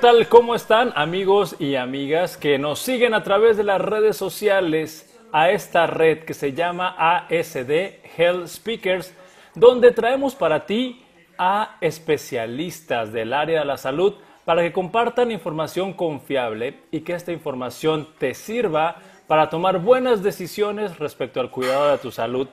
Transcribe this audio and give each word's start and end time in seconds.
tal? 0.00 0.28
¿Cómo 0.28 0.54
están 0.54 0.94
amigos 0.96 1.56
y 1.58 1.74
amigas 1.74 2.38
que 2.38 2.58
nos 2.58 2.78
siguen 2.78 3.12
a 3.12 3.22
través 3.22 3.58
de 3.58 3.64
las 3.64 3.82
redes 3.82 4.16
sociales 4.16 5.14
a 5.30 5.50
esta 5.50 5.86
red 5.86 6.20
que 6.20 6.32
se 6.32 6.54
llama 6.54 6.94
ASD 6.96 8.00
Health 8.16 8.46
Speakers, 8.46 9.14
donde 9.54 9.90
traemos 9.90 10.34
para 10.34 10.64
ti 10.64 11.04
a 11.36 11.76
especialistas 11.82 13.12
del 13.12 13.34
área 13.34 13.60
de 13.60 13.66
la 13.66 13.76
salud 13.76 14.14
para 14.46 14.62
que 14.62 14.72
compartan 14.72 15.32
información 15.32 15.92
confiable 15.92 16.80
y 16.90 17.00
que 17.00 17.12
esta 17.12 17.32
información 17.32 18.08
te 18.18 18.32
sirva 18.32 18.96
para 19.26 19.50
tomar 19.50 19.80
buenas 19.80 20.22
decisiones 20.22 20.98
respecto 20.98 21.40
al 21.40 21.50
cuidado 21.50 21.90
de 21.90 21.98
tu 21.98 22.10
salud. 22.10 22.48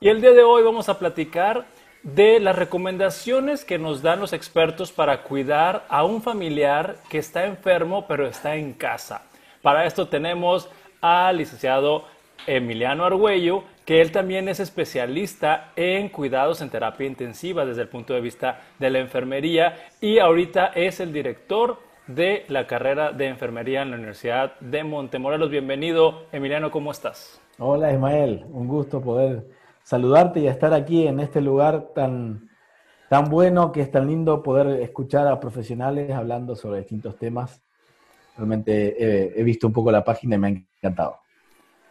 Y 0.00 0.08
el 0.08 0.20
día 0.20 0.32
de 0.32 0.44
hoy 0.44 0.62
vamos 0.62 0.88
a 0.88 1.00
platicar 1.00 1.66
de 2.02 2.40
las 2.40 2.56
recomendaciones 2.56 3.64
que 3.64 3.78
nos 3.78 4.02
dan 4.02 4.20
los 4.20 4.32
expertos 4.32 4.90
para 4.90 5.22
cuidar 5.22 5.84
a 5.88 6.04
un 6.04 6.20
familiar 6.20 6.96
que 7.08 7.18
está 7.18 7.46
enfermo 7.46 8.06
pero 8.08 8.26
está 8.26 8.56
en 8.56 8.72
casa. 8.72 9.22
Para 9.62 9.86
esto 9.86 10.08
tenemos 10.08 10.68
al 11.00 11.38
licenciado 11.38 12.04
Emiliano 12.46 13.04
Argüello, 13.04 13.62
que 13.84 14.00
él 14.00 14.10
también 14.10 14.48
es 14.48 14.58
especialista 14.58 15.70
en 15.76 16.08
cuidados 16.08 16.60
en 16.60 16.70
terapia 16.70 17.06
intensiva 17.06 17.64
desde 17.64 17.82
el 17.82 17.88
punto 17.88 18.14
de 18.14 18.20
vista 18.20 18.60
de 18.80 18.90
la 18.90 18.98
enfermería 18.98 19.76
y 20.00 20.18
ahorita 20.18 20.72
es 20.74 20.98
el 20.98 21.12
director 21.12 21.78
de 22.08 22.44
la 22.48 22.66
carrera 22.66 23.12
de 23.12 23.28
enfermería 23.28 23.82
en 23.82 23.90
la 23.90 23.96
Universidad 23.96 24.58
de 24.58 24.82
Montemorelos. 24.82 25.50
Bienvenido, 25.50 26.24
Emiliano, 26.32 26.72
¿cómo 26.72 26.90
estás? 26.90 27.40
Hola, 27.58 27.92
Ismael, 27.92 28.44
un 28.52 28.66
gusto 28.66 29.00
poder 29.00 29.44
saludarte 29.84 30.40
y 30.40 30.46
estar 30.46 30.72
aquí 30.72 31.06
en 31.06 31.20
este 31.20 31.40
lugar 31.40 31.88
tan, 31.94 32.48
tan 33.08 33.28
bueno, 33.28 33.72
que 33.72 33.82
es 33.82 33.90
tan 33.90 34.06
lindo 34.06 34.42
poder 34.42 34.80
escuchar 34.80 35.26
a 35.26 35.40
profesionales 35.40 36.10
hablando 36.10 36.56
sobre 36.56 36.80
distintos 36.80 37.16
temas. 37.18 37.62
Realmente 38.36 39.38
he, 39.38 39.42
visto 39.42 39.66
un 39.66 39.72
poco 39.72 39.92
la 39.92 40.04
página 40.04 40.36
y 40.36 40.38
me 40.38 40.46
ha 40.46 40.50
encantado. 40.50 41.18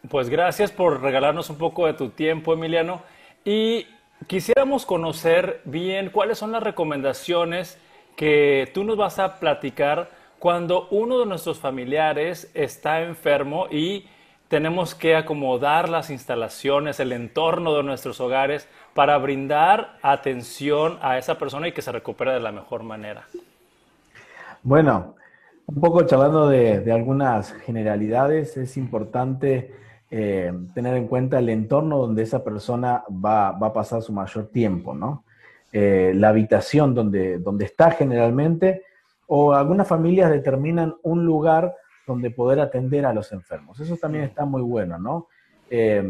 Pues 0.09 0.29
gracias 0.29 0.71
por 0.71 1.01
regalarnos 1.01 1.49
un 1.49 1.57
poco 1.57 1.85
de 1.85 1.93
tu 1.93 2.09
tiempo, 2.09 2.53
Emiliano. 2.53 3.03
Y 3.45 3.85
quisiéramos 4.25 4.85
conocer 4.85 5.61
bien 5.65 6.09
cuáles 6.09 6.39
son 6.39 6.51
las 6.51 6.63
recomendaciones 6.63 7.77
que 8.15 8.69
tú 8.73 8.83
nos 8.83 8.97
vas 8.97 9.19
a 9.19 9.39
platicar 9.39 10.09
cuando 10.39 10.87
uno 10.89 11.19
de 11.19 11.27
nuestros 11.27 11.59
familiares 11.59 12.49
está 12.55 13.03
enfermo 13.03 13.67
y 13.69 14.05
tenemos 14.51 14.95
que 14.95 15.15
acomodar 15.15 15.87
las 15.87 16.09
instalaciones, 16.09 16.99
el 16.99 17.13
entorno 17.13 17.73
de 17.73 17.83
nuestros 17.83 18.19
hogares 18.19 18.67
para 18.93 19.17
brindar 19.17 19.97
atención 20.01 20.97
a 21.01 21.17
esa 21.17 21.39
persona 21.39 21.69
y 21.69 21.71
que 21.71 21.81
se 21.81 21.93
recupere 21.93 22.33
de 22.33 22.41
la 22.41 22.51
mejor 22.51 22.83
manera. 22.83 23.23
Bueno, 24.61 25.15
un 25.67 25.75
poco 25.75 26.03
charlando 26.03 26.49
de, 26.49 26.91
algunas 26.91 27.53
generalidades, 27.53 28.57
es 28.57 28.75
importante 28.75 29.73
eh, 30.11 30.51
tener 30.75 30.97
en 30.97 31.07
cuenta 31.07 31.39
el 31.39 31.47
entorno 31.47 31.99
donde 31.99 32.23
esa 32.23 32.43
persona 32.43 33.05
va, 33.09 33.47
a 33.51 33.73
pasar 33.73 34.01
su 34.01 34.11
mayor 34.11 34.47
tiempo, 34.47 34.93
¿no? 34.93 35.23
Eh, 35.71 36.11
la 36.13 36.27
habitación 36.27 36.93
donde, 36.93 37.37
donde 37.37 37.63
está 37.63 37.91
generalmente, 37.91 38.83
o 39.27 39.53
algunas 39.53 39.87
familias 39.87 40.29
determinan 40.29 40.95
un 41.03 41.25
lugar 41.25 41.73
donde 42.05 42.31
poder 42.31 42.59
atender 42.59 43.05
a 43.05 43.13
los 43.13 43.31
enfermos. 43.31 43.79
Eso 43.79 43.95
también 43.97 44.25
está 44.25 44.45
muy 44.45 44.61
bueno, 44.61 44.97
¿no? 44.97 45.27
Eh, 45.69 46.03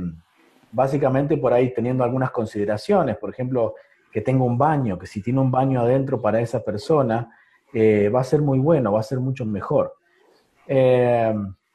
básicamente 0.72 1.38
por 1.38 1.53
ahí 1.53 1.73
teniendo 1.73 2.03
algunas 2.03 2.31
consideraciones, 2.31 3.18
por 3.18 3.29
ejemplo, 3.29 3.75
que 4.12 4.22
tenga 4.22 4.44
un 4.44 4.57
baño, 4.57 4.97
que 4.97 5.07
si 5.07 5.22
tiene 5.22 5.40
un 5.40 5.52
baño 5.52 5.81
adentro 5.81 6.22
para 6.22 6.40
esa 6.41 6.63
persona, 6.63 7.29
eh, 7.74 8.09
va 8.09 8.22
a 8.22 8.25
ser 8.25 8.41
muy 8.41 8.59
bueno, 8.59 8.91
va 8.91 9.00
a 9.00 9.03
ser 9.03 9.19
mucho 9.19 9.46
mejor. 9.46 9.94
Eh, 10.68 11.34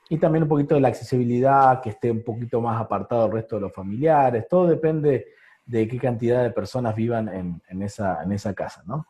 y 0.09 0.19
también 0.19 0.45
un 0.45 0.49
poquito 0.49 0.75
de 0.75 0.81
la 0.81 0.89
accesibilidad, 0.89 1.81
que 1.81 1.91
esté 1.91 2.11
un 2.11 2.23
poquito 2.23 2.61
más 2.61 2.81
apartado 2.81 3.25
del 3.25 3.33
resto 3.33 3.57
de 3.57 3.63
los 3.63 3.73
familiares, 3.73 4.47
todo 4.49 4.67
depende 4.67 5.27
de 5.65 5.89
qué 5.89 5.99
cantidad 5.99 6.43
de 6.43 6.51
personas 6.51 6.95
vivan 6.95 7.29
en, 7.29 7.83
esa, 7.83 8.23
en 8.23 8.33
esa, 8.33 8.55
casa, 8.55 8.83
¿no? 8.87 9.07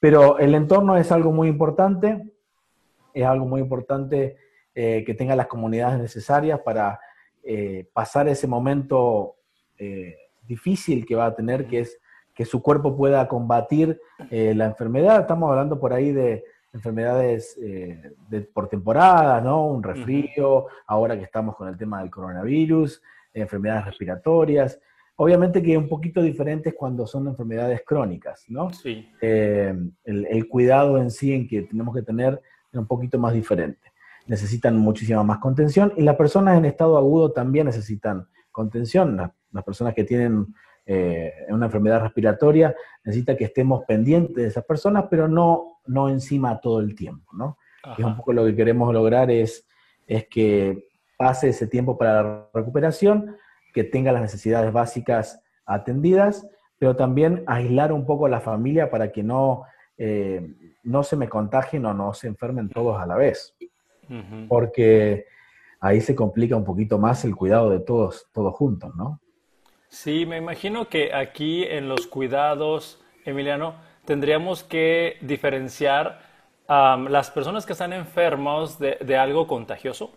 pero 0.00 0.38
el 0.38 0.54
entorno 0.54 0.96
es 0.96 1.12
algo 1.12 1.32
muy 1.32 1.48
importante, 1.48 2.35
es 3.16 3.26
algo 3.26 3.46
muy 3.46 3.62
importante 3.62 4.36
eh, 4.74 5.02
que 5.06 5.14
tenga 5.14 5.34
las 5.34 5.46
comunidades 5.46 5.98
necesarias 5.98 6.60
para 6.60 7.00
eh, 7.42 7.88
pasar 7.94 8.28
ese 8.28 8.46
momento 8.46 9.36
eh, 9.78 10.16
difícil 10.42 11.06
que 11.06 11.14
va 11.14 11.24
a 11.24 11.34
tener, 11.34 11.66
que 11.66 11.80
es 11.80 11.98
que 12.34 12.44
su 12.44 12.60
cuerpo 12.60 12.94
pueda 12.94 13.26
combatir 13.26 13.98
la 14.28 14.66
enfermedad. 14.66 15.20
Estamos 15.22 15.48
hablando 15.48 15.80
por 15.80 15.94
ahí 15.94 16.12
de 16.12 16.44
enfermedades 16.74 17.58
por 18.52 18.68
temporada, 18.68 19.40
¿no? 19.40 19.68
Un 19.68 19.82
resfrío, 19.82 20.66
ahora 20.86 21.16
que 21.16 21.24
estamos 21.24 21.56
con 21.56 21.68
el 21.68 21.78
tema 21.78 22.00
del 22.00 22.10
coronavirus, 22.10 23.00
enfermedades 23.32 23.86
respiratorias. 23.86 24.78
Obviamente 25.16 25.62
que 25.62 25.72
es 25.72 25.78
un 25.78 25.88
poquito 25.88 26.20
diferentes 26.20 26.74
cuando 26.74 27.06
son 27.06 27.26
enfermedades 27.26 27.80
crónicas, 27.86 28.44
¿no? 28.48 28.70
Sí. 28.70 29.08
el, 29.22 29.94
el, 30.04 30.46
cuidado 30.46 30.98
en 30.98 31.10
sí 31.10 31.32
en 31.32 31.48
que 31.48 31.62
tenemos 31.62 31.94
que 31.94 32.02
tener 32.02 32.38
un 32.78 32.86
poquito 32.86 33.18
más 33.18 33.32
diferente. 33.32 33.92
Necesitan 34.26 34.76
muchísima 34.76 35.22
más 35.22 35.38
contención 35.38 35.92
y 35.96 36.02
las 36.02 36.16
personas 36.16 36.58
en 36.58 36.64
estado 36.64 36.96
agudo 36.96 37.32
también 37.32 37.66
necesitan 37.66 38.26
contención. 38.50 39.16
Las, 39.16 39.64
personas 39.64 39.94
que 39.94 40.04
tienen 40.04 40.54
eh, 40.84 41.32
una 41.48 41.66
enfermedad 41.66 42.02
respiratoria 42.02 42.74
necesitan 43.04 43.36
que 43.36 43.44
estemos 43.44 43.84
pendientes 43.86 44.36
de 44.36 44.46
esas 44.46 44.64
personas, 44.64 45.06
pero 45.08 45.28
no, 45.28 45.78
no 45.86 46.08
encima 46.08 46.60
todo 46.60 46.80
el 46.80 46.94
tiempo, 46.94 47.32
¿no? 47.34 47.58
Y 47.96 48.02
un 48.02 48.16
poco 48.16 48.32
lo 48.32 48.44
que 48.44 48.56
queremos 48.56 48.92
lograr 48.92 49.30
es, 49.30 49.66
es 50.06 50.26
que 50.28 50.88
pase 51.16 51.50
ese 51.50 51.66
tiempo 51.66 51.96
para 51.96 52.22
la 52.22 52.48
recuperación, 52.52 53.36
que 53.72 53.84
tenga 53.84 54.12
las 54.12 54.22
necesidades 54.22 54.72
básicas 54.72 55.40
atendidas, 55.64 56.46
pero 56.78 56.96
también 56.96 57.44
aislar 57.46 57.92
un 57.92 58.04
poco 58.04 58.26
a 58.26 58.28
la 58.28 58.40
familia 58.40 58.90
para 58.90 59.12
que 59.12 59.22
no 59.22 59.64
eh, 59.98 60.46
no 60.82 61.02
se 61.02 61.16
me 61.16 61.28
contagien 61.28 61.84
o 61.86 61.94
no 61.94 62.12
se 62.14 62.28
enfermen 62.28 62.68
todos 62.68 63.00
a 63.00 63.06
la 63.06 63.16
vez. 63.16 63.54
Porque 64.48 65.26
ahí 65.80 66.00
se 66.00 66.14
complica 66.14 66.54
un 66.54 66.64
poquito 66.64 66.98
más 66.98 67.24
el 67.24 67.34
cuidado 67.34 67.70
de 67.70 67.80
todos, 67.80 68.28
todos 68.32 68.54
juntos, 68.54 68.94
¿no? 68.94 69.20
Sí, 69.88 70.26
me 70.26 70.36
imagino 70.36 70.88
que 70.88 71.12
aquí 71.14 71.64
en 71.64 71.88
los 71.88 72.06
cuidados, 72.06 73.02
Emiliano, 73.24 73.74
tendríamos 74.04 74.62
que 74.62 75.16
diferenciar 75.20 76.20
las 76.68 77.30
personas 77.30 77.64
que 77.64 77.72
están 77.72 77.92
enfermos 77.92 78.78
de, 78.78 79.16
algo 79.16 79.46
contagioso 79.46 80.12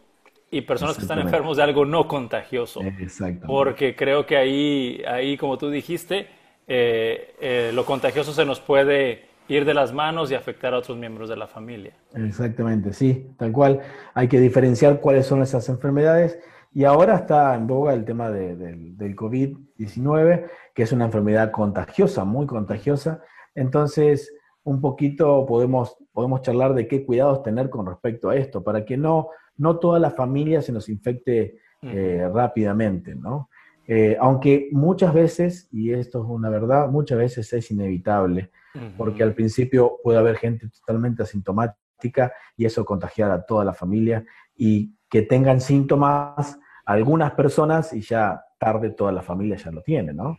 y 0.52 0.62
personas 0.62 0.96
que 0.96 1.04
están 1.04 1.20
enfermos 1.20 1.58
de 1.58 1.64
algo 1.64 1.86
no 1.86 2.08
contagioso. 2.08 2.82
Exacto. 2.82 3.46
Porque 3.46 3.96
creo 3.96 4.26
que 4.26 4.36
ahí, 4.36 5.04
ahí 5.08 5.38
como 5.38 5.58
tú 5.58 5.70
dijiste, 5.70 6.28
eh, 6.68 7.36
eh, 7.40 7.72
lo 7.74 7.86
contagioso 7.86 8.34
se 8.34 8.46
nos 8.46 8.60
puede 8.60 9.29
ir 9.50 9.66
de 9.66 9.74
las 9.74 9.94
manos 9.94 10.32
y 10.32 10.36
afectar 10.36 10.74
a 10.74 10.78
otros 10.78 10.98
miembros 10.98 11.28
de 11.28 11.36
la 11.36 11.48
familia. 11.48 11.94
Exactamente, 12.14 12.94
sí, 12.94 13.34
tal 13.38 13.52
cual. 13.52 13.82
Hay 14.14 14.28
que 14.28 14.40
diferenciar 14.40 15.02
cuáles 15.02 15.26
son 15.26 15.42
esas 15.42 15.68
enfermedades. 15.70 16.40
Y 16.72 16.84
ahora 16.84 17.16
está 17.16 17.56
en 17.56 17.66
boga 17.66 17.94
el 17.96 18.06
tema 18.06 18.30
del 18.30 19.16
COVID-19, 19.16 20.46
que 20.74 20.84
es 20.84 20.92
una 20.92 21.06
enfermedad 21.06 21.52
contagiosa, 21.52 22.26
muy 22.26 22.46
contagiosa. 22.46 23.24
Entonces, 23.56 24.32
un 24.64 24.80
poquito 24.80 25.48
podemos, 25.48 25.98
podemos 26.14 26.44
charlar 26.44 26.76
de 26.76 26.88
qué 26.88 27.04
cuidados 27.04 27.42
tener 27.42 27.72
con 27.72 27.88
respecto 27.88 28.30
a 28.30 28.36
esto, 28.36 28.64
para 28.64 28.86
que 28.86 28.98
no, 28.98 29.30
no 29.58 29.80
toda 29.80 29.98
la 29.98 30.12
familia 30.12 30.62
se 30.62 30.72
nos 30.72 30.90
infecte 30.90 31.58
eh, 31.82 32.30
rápidamente, 32.32 33.16
¿no? 33.16 33.50
Eh, 33.88 34.16
aunque 34.20 34.70
muchas 34.72 35.12
veces, 35.12 35.68
y 35.72 35.92
esto 35.92 36.22
es 36.22 36.30
una 36.30 36.50
verdad, 36.50 36.88
muchas 36.90 37.18
veces 37.18 37.52
es 37.52 37.72
inevitable 37.72 38.52
porque 38.98 39.24
al 39.24 39.34
principio 39.34 39.98
puede 40.04 40.20
haber 40.20 40.38
gente 40.38 40.70
totalmente 40.70 41.24
asintomática 41.24 42.32
y 42.56 42.66
eso 42.66 42.86
contagiar 42.86 43.32
a 43.32 43.46
toda 43.46 43.66
la 43.66 43.74
familia 43.74 44.24
y 44.56 44.94
que 45.10 45.24
tengan 45.24 45.60
síntomas 45.60 46.60
algunas 46.86 47.32
personas 47.32 47.94
y 47.94 48.02
ya 48.02 48.44
tarde 48.58 48.92
toda 48.92 49.12
la 49.12 49.22
familia 49.22 49.58
ya 49.58 49.72
lo 49.72 49.82
tiene, 49.82 50.14
¿no? 50.14 50.38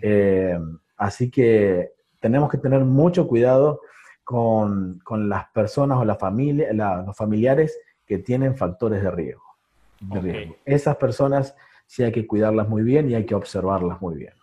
Eh, 0.00 0.58
así 0.96 1.30
que 1.30 1.92
tenemos 2.20 2.50
que 2.50 2.58
tener 2.58 2.84
mucho 2.84 3.26
cuidado 3.26 3.80
con, 4.24 5.00
las 5.28 5.48
personas 5.50 5.98
o 5.98 6.04
la 6.04 6.16
familia, 6.16 6.72
los 6.72 7.16
familiares 7.16 7.78
que 8.04 8.18
tienen 8.18 8.56
factores 8.56 9.02
de 9.02 9.10
riesgo. 9.10 9.44
Esas 10.64 10.96
personas 10.96 11.54
sí 11.86 12.02
hay 12.02 12.12
que 12.12 12.26
cuidarlas 12.26 12.68
muy 12.68 12.82
bien 12.82 13.10
y 13.10 13.14
hay 13.14 13.24
que 13.24 13.34
observarlas 13.34 14.00
muy 14.00 14.16
bien. 14.16 14.34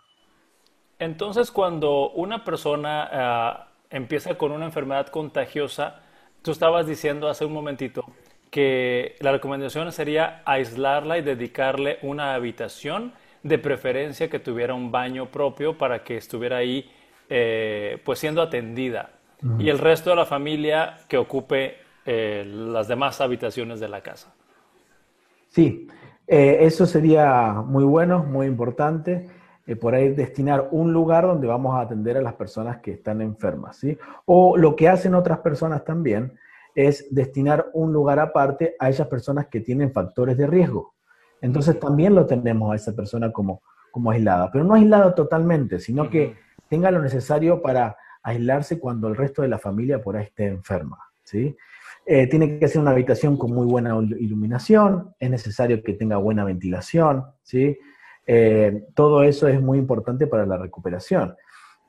Entonces, 1.03 1.51
cuando 1.51 2.11
una 2.11 2.43
persona 2.43 3.09
ah, 3.11 3.67
empieza 3.89 4.35
con 4.35 4.51
una 4.51 4.65
enfermedad 4.65 5.07
contagiosa, 5.07 6.01
tú 6.41 6.51
estabas 6.51 6.87
diciendo 6.87 7.29
hace 7.29 7.45
un 7.45 7.53
momentito 7.53 8.05
que 8.49 9.15
la 9.19 9.31
recomendación 9.31 9.91
sería 9.91 10.41
aislarla 10.45 11.17
y 11.17 11.21
dedicarle 11.21 11.97
una 12.03 12.35
habitación, 12.35 13.13
de 13.43 13.59
preferencia 13.59 14.29
que 14.29 14.39
tuviera 14.39 14.73
un 14.73 14.91
baño 14.91 15.27
propio 15.27 15.77
para 15.77 16.03
que 16.03 16.17
estuviera 16.17 16.57
ahí, 16.57 16.89
eh, 17.29 18.01
pues 18.03 18.19
siendo 18.19 18.41
atendida. 18.41 19.09
y 19.59 19.67
el 19.67 19.77
resto 19.77 20.11
de 20.11 20.15
la 20.15 20.25
familia 20.25 20.99
que 21.09 21.17
ocupe 21.17 21.75
eh, 22.05 22.45
las 22.47 22.87
demás 22.87 23.19
habitaciones 23.19 23.81
de 23.81 23.89
la 23.89 23.99
casa. 23.99 24.33
Sí, 25.49 25.85
eh, 26.25 26.59
eso 26.61 26.85
sería 26.85 27.61
muy 27.65 27.83
bueno, 27.83 28.23
muy 28.23 28.47
importante. 28.47 29.29
Eh, 29.65 29.77
por 29.77 29.95
ahí 29.95 30.09
destinar 30.09 30.67
un 30.71 30.91
lugar 30.91 31.25
donde 31.25 31.47
vamos 31.47 31.73
a 31.75 31.81
atender 31.81 32.17
a 32.17 32.21
las 32.21 32.33
personas 32.33 32.77
que 32.79 32.91
están 32.91 33.21
enfermas, 33.21 33.77
¿sí? 33.77 33.97
O 34.25 34.57
lo 34.57 34.75
que 34.75 34.89
hacen 34.89 35.15
otras 35.15 35.39
personas 35.39 35.85
también 35.85 36.33
es 36.75 37.07
destinar 37.13 37.67
un 37.73 37.93
lugar 37.93 38.19
aparte 38.19 38.75
a 38.79 38.89
esas 38.89 39.07
personas 39.07 39.47
que 39.47 39.61
tienen 39.61 39.93
factores 39.93 40.37
de 40.37 40.47
riesgo. 40.47 40.93
Entonces 41.39 41.79
también 41.79 42.13
lo 42.15 42.25
tenemos 42.25 42.73
a 42.73 42.75
esa 42.75 42.93
persona 42.93 43.31
como, 43.31 43.61
como 43.91 44.11
aislada, 44.11 44.51
pero 44.51 44.65
no 44.65 44.73
aislada 44.73 45.15
totalmente, 45.15 45.79
sino 45.79 46.09
que 46.09 46.35
tenga 46.67 46.91
lo 46.91 47.01
necesario 47.01 47.61
para 47.61 47.95
aislarse 48.21 48.79
cuando 48.79 49.07
el 49.07 49.15
resto 49.15 49.43
de 49.43 49.47
la 49.47 49.59
familia 49.59 50.01
por 50.01 50.17
ahí 50.17 50.25
esté 50.25 50.47
enferma, 50.47 50.97
¿sí? 51.23 51.55
Eh, 52.05 52.27
tiene 52.27 52.59
que 52.59 52.67
ser 52.67 52.81
una 52.81 52.91
habitación 52.91 53.37
con 53.37 53.53
muy 53.53 53.65
buena 53.65 53.95
iluminación, 54.19 55.13
es 55.19 55.29
necesario 55.29 55.81
que 55.81 55.93
tenga 55.93 56.17
buena 56.17 56.43
ventilación, 56.43 57.23
¿sí? 57.43 57.77
Eh, 58.25 58.85
todo 58.93 59.23
eso 59.23 59.47
es 59.47 59.61
muy 59.61 59.77
importante 59.77 60.27
para 60.27 60.45
la 60.45 60.57
recuperación. 60.57 61.35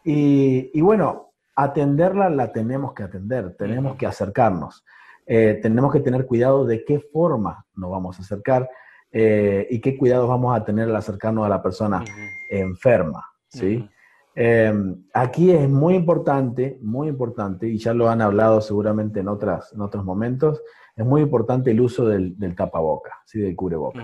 Y, 0.04 0.80
bueno, 0.80 1.32
atenderla 1.56 2.28
la 2.28 2.52
tenemos 2.52 2.92
que 2.92 3.04
atender, 3.04 3.56
tenemos 3.56 3.96
que 3.96 4.06
acercarnos, 4.06 4.84
eh, 5.24 5.58
tenemos 5.62 5.92
que 5.92 6.00
tener 6.00 6.26
cuidado 6.26 6.66
de 6.66 6.84
qué 6.84 7.00
forma 7.00 7.64
nos 7.74 7.90
vamos 7.90 8.18
a 8.18 8.22
acercar 8.22 8.68
y 9.16 9.80
qué 9.80 9.96
cuidados 9.96 10.28
vamos 10.28 10.56
a 10.56 10.64
tener 10.64 10.88
al 10.88 10.96
acercarnos 10.96 11.46
a 11.46 11.48
la 11.48 11.62
persona 11.62 12.02
enferma, 12.50 13.24
¿sí? 13.46 13.88
Em, 14.34 15.04
aquí 15.12 15.52
es 15.52 15.68
muy 15.68 15.94
importante, 15.94 16.78
muy 16.82 17.08
importante, 17.08 17.68
y 17.68 17.78
ya 17.78 17.94
lo 17.94 18.08
han 18.08 18.20
hablado 18.20 18.60
seguramente 18.60 19.20
en, 19.20 19.28
otras, 19.28 19.72
en 19.72 19.80
otros 19.80 20.04
momentos, 20.04 20.60
es 20.96 21.04
muy 21.04 21.22
importante 21.22 21.70
el 21.70 21.80
uso 21.80 22.06
del, 22.06 22.36
del 22.38 22.56
tapaboca, 22.56 23.20
¿sí? 23.24 23.40
del 23.40 23.54
cubreboca. 23.54 24.00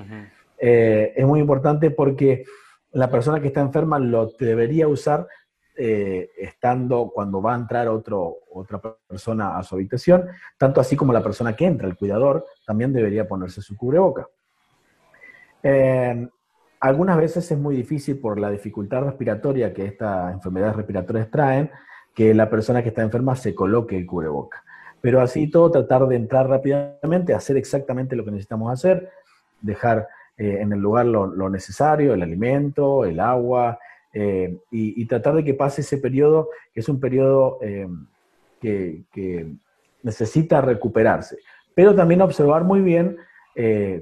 Eh, 0.61 1.15
es 1.17 1.27
muy 1.27 1.41
importante 1.41 1.91
porque 1.91 2.45
la 2.93 3.11
persona 3.11 3.41
que 3.41 3.49
está 3.49 3.61
enferma 3.61 3.99
lo 3.99 4.33
debería 4.39 4.87
usar 4.89 5.27
eh, 5.77 6.29
estando 6.37 7.11
cuando 7.15 7.41
va 7.41 7.55
a 7.55 7.59
entrar 7.59 7.89
otra 7.89 8.81
persona 9.09 9.57
a 9.57 9.63
su 9.63 9.77
habitación, 9.77 10.27
tanto 10.59 10.81
así 10.81 10.97
como 10.97 11.13
la 11.13 11.23
persona 11.23 11.57
que 11.57 11.65
entra, 11.65 11.89
el 11.89 11.97
cuidador, 11.97 12.45
también 12.67 12.93
debería 12.93 13.27
ponerse 13.27 13.63
su 13.63 13.77
cubreboca. 13.77 14.29
Em, 15.63 16.29
algunas 16.81 17.17
veces 17.17 17.51
es 17.51 17.59
muy 17.59 17.77
difícil 17.77 18.19
por 18.19 18.39
la 18.39 18.51
dificultad 18.51 19.03
respiratoria 19.03 19.73
que 19.73 19.87
estas 19.87 20.35
enfermedades 20.35 20.77
respiratorias 20.77 21.31
traen, 21.31 21.71
que 22.15 22.35
la 22.35 22.51
persona 22.51 22.83
que 22.83 22.91
está 22.91 23.03
enferma 23.03 23.37
se 23.37 23.55
coloque 23.55 23.97
el 23.97 24.07
cubreboca. 24.07 24.63
Pero 25.01 25.23
así 25.23 25.51
todo, 25.51 25.71
tratar 25.71 26.07
de 26.09 26.17
entrar 26.17 26.49
rápidamente, 26.49 27.33
hacer 27.33 27.57
exactamente 27.57 28.17
lo 28.17 28.25
que 28.25 28.33
necesitamos 28.33 28.71
hacer, 28.71 29.11
dejar 29.63 30.09
eh, 30.41 30.63
en 30.63 30.73
el 30.73 30.79
lugar 30.79 31.05
lo, 31.05 31.51
necesario, 31.51 32.15
el 32.15 32.23
alimento, 32.23 33.05
el 33.05 33.21
agua, 33.21 33.79
eh, 34.11 34.57
y, 34.71 35.05
tratar 35.05 35.35
de 35.35 35.45
que 35.45 35.53
pase 35.53 35.83
ese 35.83 35.99
periodo, 35.99 36.49
que 36.73 36.81
es 36.81 36.89
un 36.89 36.99
periodo 36.99 37.59
eh, 37.61 37.87
que, 38.59 39.03
que 39.13 39.53
necesita 40.03 40.63
recuperarse. 40.63 41.37
Pero 41.75 41.95
también 41.95 42.23
observar 42.23 42.65
muy 42.65 42.81
bien 42.81 43.19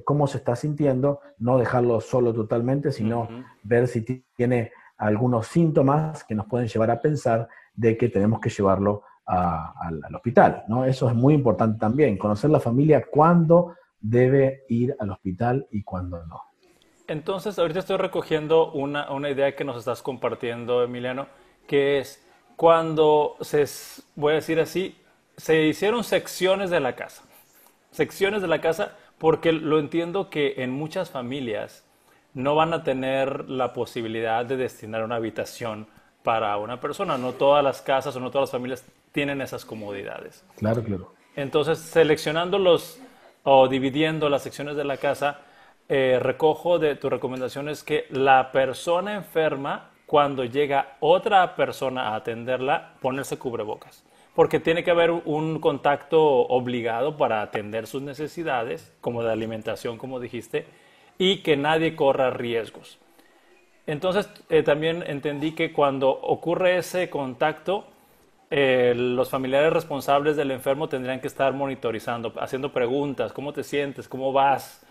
cómo 0.05 0.29
se 0.29 0.39
está 0.39 0.55
sintiendo, 0.55 1.19
no 1.39 1.59
dejarlo 1.59 2.01
solo 2.01 2.33
totalmente, 2.33 2.93
sino 2.93 3.27
ver 3.65 3.89
si 3.89 4.03
tiene 4.37 4.71
algunos 4.97 5.49
síntomas 5.49 6.23
que 6.23 6.37
nos 6.37 6.47
pueden 6.47 6.69
llevar 6.69 6.93
a 6.93 7.01
pensar 7.01 7.49
de 7.75 7.97
que 7.97 8.09
tenemos 8.11 8.39
que 8.39 8.51
llevarlo 8.51 9.03
al 9.27 10.15
hospital. 10.15 10.63
¿no? 10.69 10.85
Eso 10.85 11.09
es 11.09 11.17
muy 11.17 11.35
importante 11.35 11.81
también, 11.81 12.17
conocer 12.17 12.51
la 12.51 12.61
familia 12.61 13.05
cuándo 13.11 13.75
debe 14.01 14.65
ir 14.69 14.97
al 14.99 15.11
hospital 15.11 15.67
y 15.71 15.83
cuándo 15.83 16.25
no. 16.27 16.43
Entonces, 17.07 17.59
ahorita 17.59 17.81
estoy 17.81 17.97
recogiendo 17.97 18.71
una, 18.73 19.11
una 19.11 19.31
idea 19.31 19.57
que 19.57 19.65
nos 19.65 19.77
estás 19.77 20.03
compartiendo, 20.03 20.83
Emiliano, 20.83 21.27
que 21.67 21.99
es 21.99 22.23
cuando 22.57 23.37
se, 23.41 23.65
voy 24.17 24.33
a 24.33 24.37
decir 24.37 24.61
así, 24.61 24.97
se 25.37 25.63
hicieron 25.67 26.05
secciones 26.05 26.71
de 26.71 26.81
la 26.81 26.97
casa. 26.97 27.23
Secciones 27.93 28.43
de 28.43 28.49
la 28.49 28.61
casa 28.61 28.97
porque 29.19 29.53
lo 29.53 29.79
entiendo 29.79 30.29
que 30.29 30.55
en 30.59 30.71
muchas 30.71 31.11
familias 31.11 31.85
no 32.35 32.55
van 32.55 32.73
a 32.73 32.83
tener 32.83 33.49
la 33.49 33.73
posibilidad 33.73 34.45
de 34.45 34.57
destinar 34.57 35.05
una 35.05 35.17
habitación 35.17 35.87
para 36.23 36.57
una 36.57 36.81
persona. 36.81 37.17
No 37.17 37.33
todas 37.33 37.65
las 37.65 37.81
casas 37.81 38.15
o 38.17 38.21
no 38.21 38.31
todas 38.31 38.49
las 38.49 38.53
familias 38.53 38.85
tienen 39.13 39.41
esas 39.41 39.65
comodidades. 39.65 40.45
Claro, 40.57 40.83
claro. 40.83 41.13
Entonces, 41.37 41.79
seleccionando 41.79 42.59
los 42.59 43.01
o 43.43 43.69
dividiendo 43.69 44.29
las 44.29 44.43
secciones 44.43 44.77
de 44.77 44.85
la 44.85 44.97
casa, 44.97 45.41
eh, 45.89 46.19
recojo 46.21 46.79
de 46.79 46.97
tus 46.97 47.11
recomendaciones 47.11 47.83
que 47.83 48.07
la 48.11 48.53
persona 48.53 49.15
enferma, 49.15 49.91
cuando 50.07 50.45
llega 50.45 50.97
otra 51.01 51.57
persona 51.57 52.09
a 52.09 52.17
atenderla, 52.17 52.95
ponerse 53.01 53.39
cubrebocas 53.39 54.05
porque 54.39 54.61
tiene 54.61 54.85
que 54.85 54.93
haber 54.93 55.11
un 55.11 55.59
contacto 55.59 56.23
obligado 56.23 57.17
para 57.17 57.43
atender 57.43 57.89
sus 57.89 58.03
necesidades, 58.03 58.93
como 59.01 59.25
de 59.25 59.33
alimentación, 59.33 59.99
como 59.99 60.21
dijiste, 60.21 60.65
y 61.19 61.39
que 61.39 61.57
nadie 61.57 61.97
corra 61.97 62.31
riesgos. 62.31 63.01
Entonces, 63.89 64.31
eh, 64.49 64.63
también 64.63 65.03
entendí 65.09 65.57
que 65.57 65.73
cuando 65.73 66.11
ocurre 66.11 66.79
ese 66.79 67.11
contacto, 67.11 67.89
eh, 68.51 68.95
los 68.97 69.31
familiares 69.31 69.73
responsables 69.73 70.37
del 70.37 70.51
enfermo 70.51 70.89
tendrían 70.89 71.21
que 71.21 71.27
estar 71.27 71.53
monitorizando, 71.53 72.33
haciendo 72.41 72.73
preguntas, 72.73 73.33
¿cómo 73.33 73.53
te 73.53 73.63
sientes? 73.63 74.09
¿Cómo 74.09 74.33
vas? 74.33 74.85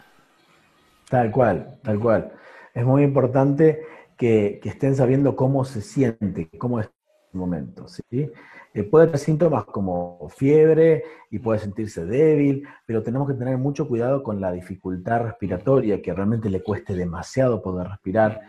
Tal 1.10 1.32
cual, 1.32 1.78
tal 1.84 2.00
cual. 2.00 2.32
Es 2.74 2.86
muy 2.86 3.04
importante 3.04 3.82
que, 4.18 4.60
que 4.62 4.70
estén 4.70 4.96
sabiendo 4.96 5.36
cómo 5.36 5.66
se 5.66 5.82
siente, 5.82 6.50
cómo 6.58 6.80
es 6.80 6.90
el 7.34 7.40
momento, 7.40 7.88
¿sí? 7.88 8.32
Eh, 8.78 8.84
puede 8.84 9.08
tener 9.08 9.20
síntomas 9.20 9.66
como 9.66 10.30
fiebre 10.30 11.04
y 11.32 11.40
puede 11.40 11.58
sentirse 11.58 12.06
débil, 12.06 12.68
pero 12.86 13.02
tenemos 13.02 13.28
que 13.28 13.34
tener 13.34 13.58
mucho 13.58 13.88
cuidado 13.88 14.22
con 14.22 14.40
la 14.40 14.52
dificultad 14.52 15.22
respiratoria, 15.22 16.00
que 16.00 16.14
realmente 16.14 16.48
le 16.48 16.62
cueste 16.62 16.94
demasiado 16.94 17.64
poder 17.64 17.88
respirar, 17.88 18.42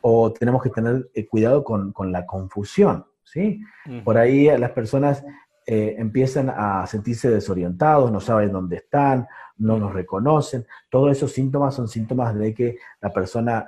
o 0.00 0.32
tenemos 0.32 0.60
que 0.62 0.70
tener 0.70 1.08
eh, 1.14 1.28
cuidado 1.28 1.62
con, 1.62 1.92
la 2.10 2.26
confusión, 2.26 3.06
¿sí? 3.26 3.60
Por 4.04 4.16
ahí 4.16 4.46
las 4.58 4.70
personas 4.70 5.24
eh, 5.66 5.96
empiezan 5.98 6.50
a 6.54 6.86
sentirse 6.86 7.28
desorientados, 7.28 8.10
no 8.10 8.20
saben 8.20 8.52
dónde 8.52 8.76
están, 8.76 9.26
no 9.58 9.78
nos 9.78 9.92
reconocen. 9.92 10.66
Todos 10.88 11.12
esos 11.12 11.32
síntomas 11.32 11.74
son 11.74 11.88
síntomas 11.88 12.34
de 12.34 12.54
que 12.54 12.78
la 13.00 13.12
persona 13.12 13.66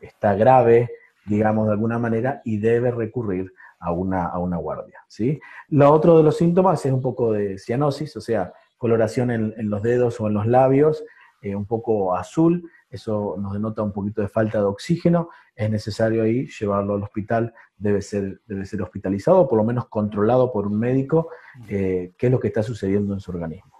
está 0.00 0.34
grave, 0.34 0.90
digamos 1.24 1.66
de 1.66 1.72
alguna 1.72 1.98
manera, 1.98 2.42
y 2.44 2.58
debe 2.58 2.90
recurrir 2.90 3.52
a 3.80 3.92
una, 3.92 4.26
a 4.26 4.38
una 4.38 4.58
guardia. 4.58 5.00
¿sí? 5.08 5.40
Lo 5.68 5.90
otro 5.90 6.18
de 6.18 6.24
los 6.24 6.36
síntomas 6.36 6.84
es 6.84 6.92
un 6.92 7.02
poco 7.02 7.32
de 7.32 7.58
cianosis, 7.58 8.16
o 8.16 8.20
sea, 8.20 8.52
coloración 8.80 9.30
en, 9.30 9.70
los 9.70 9.82
dedos 9.82 10.20
o 10.22 10.28
en 10.28 10.32
los 10.32 10.46
labios, 10.46 11.04
eh, 11.40 11.54
un 11.54 11.66
poco 11.66 12.14
azul, 12.14 12.70
eso 12.90 13.36
nos 13.38 13.52
denota 13.52 13.82
un 13.82 13.92
poquito 13.92 14.22
de 14.22 14.28
falta 14.28 14.58
de 14.58 14.64
oxígeno, 14.64 15.30
es 15.54 15.70
necesario 15.70 16.22
ahí 16.22 16.46
llevarlo 16.46 16.94
al 16.94 17.02
hospital, 17.02 17.54
debe 17.76 18.02
ser, 18.02 18.40
debe 18.46 18.64
ser 18.66 18.82
hospitalizado, 18.82 19.46
por 19.48 19.58
lo 19.58 19.64
menos 19.64 19.86
controlado 19.86 20.52
por 20.52 20.66
un 20.66 20.78
médico, 20.78 21.28
eh, 21.68 22.12
qué 22.16 22.26
es 22.26 22.32
lo 22.32 22.40
que 22.40 22.48
está 22.48 22.62
sucediendo 22.62 23.14
en 23.14 23.20
su 23.20 23.30
organismo. 23.30 23.70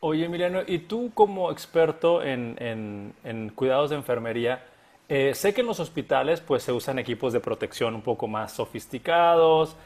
Oye, 0.00 0.26
Emiliano, 0.26 0.60
y 0.66 0.80
tú 0.80 1.10
como 1.14 1.50
experto 1.50 2.22
en, 2.22 2.54
en 2.58 3.48
cuidados 3.54 3.90
de 3.90 3.96
enfermería, 3.96 4.62
eh, 5.08 5.34
sé 5.34 5.54
que 5.54 5.60
en 5.60 5.68
los 5.68 5.78
hospitales 5.78 6.40
pues 6.40 6.64
se 6.64 6.72
usan 6.72 6.98
equipos 6.98 7.32
de 7.32 7.38
protección 7.38 7.94
un 7.94 8.02
poco 8.02 8.26
más 8.26 8.52
sofisticados, 8.52 9.76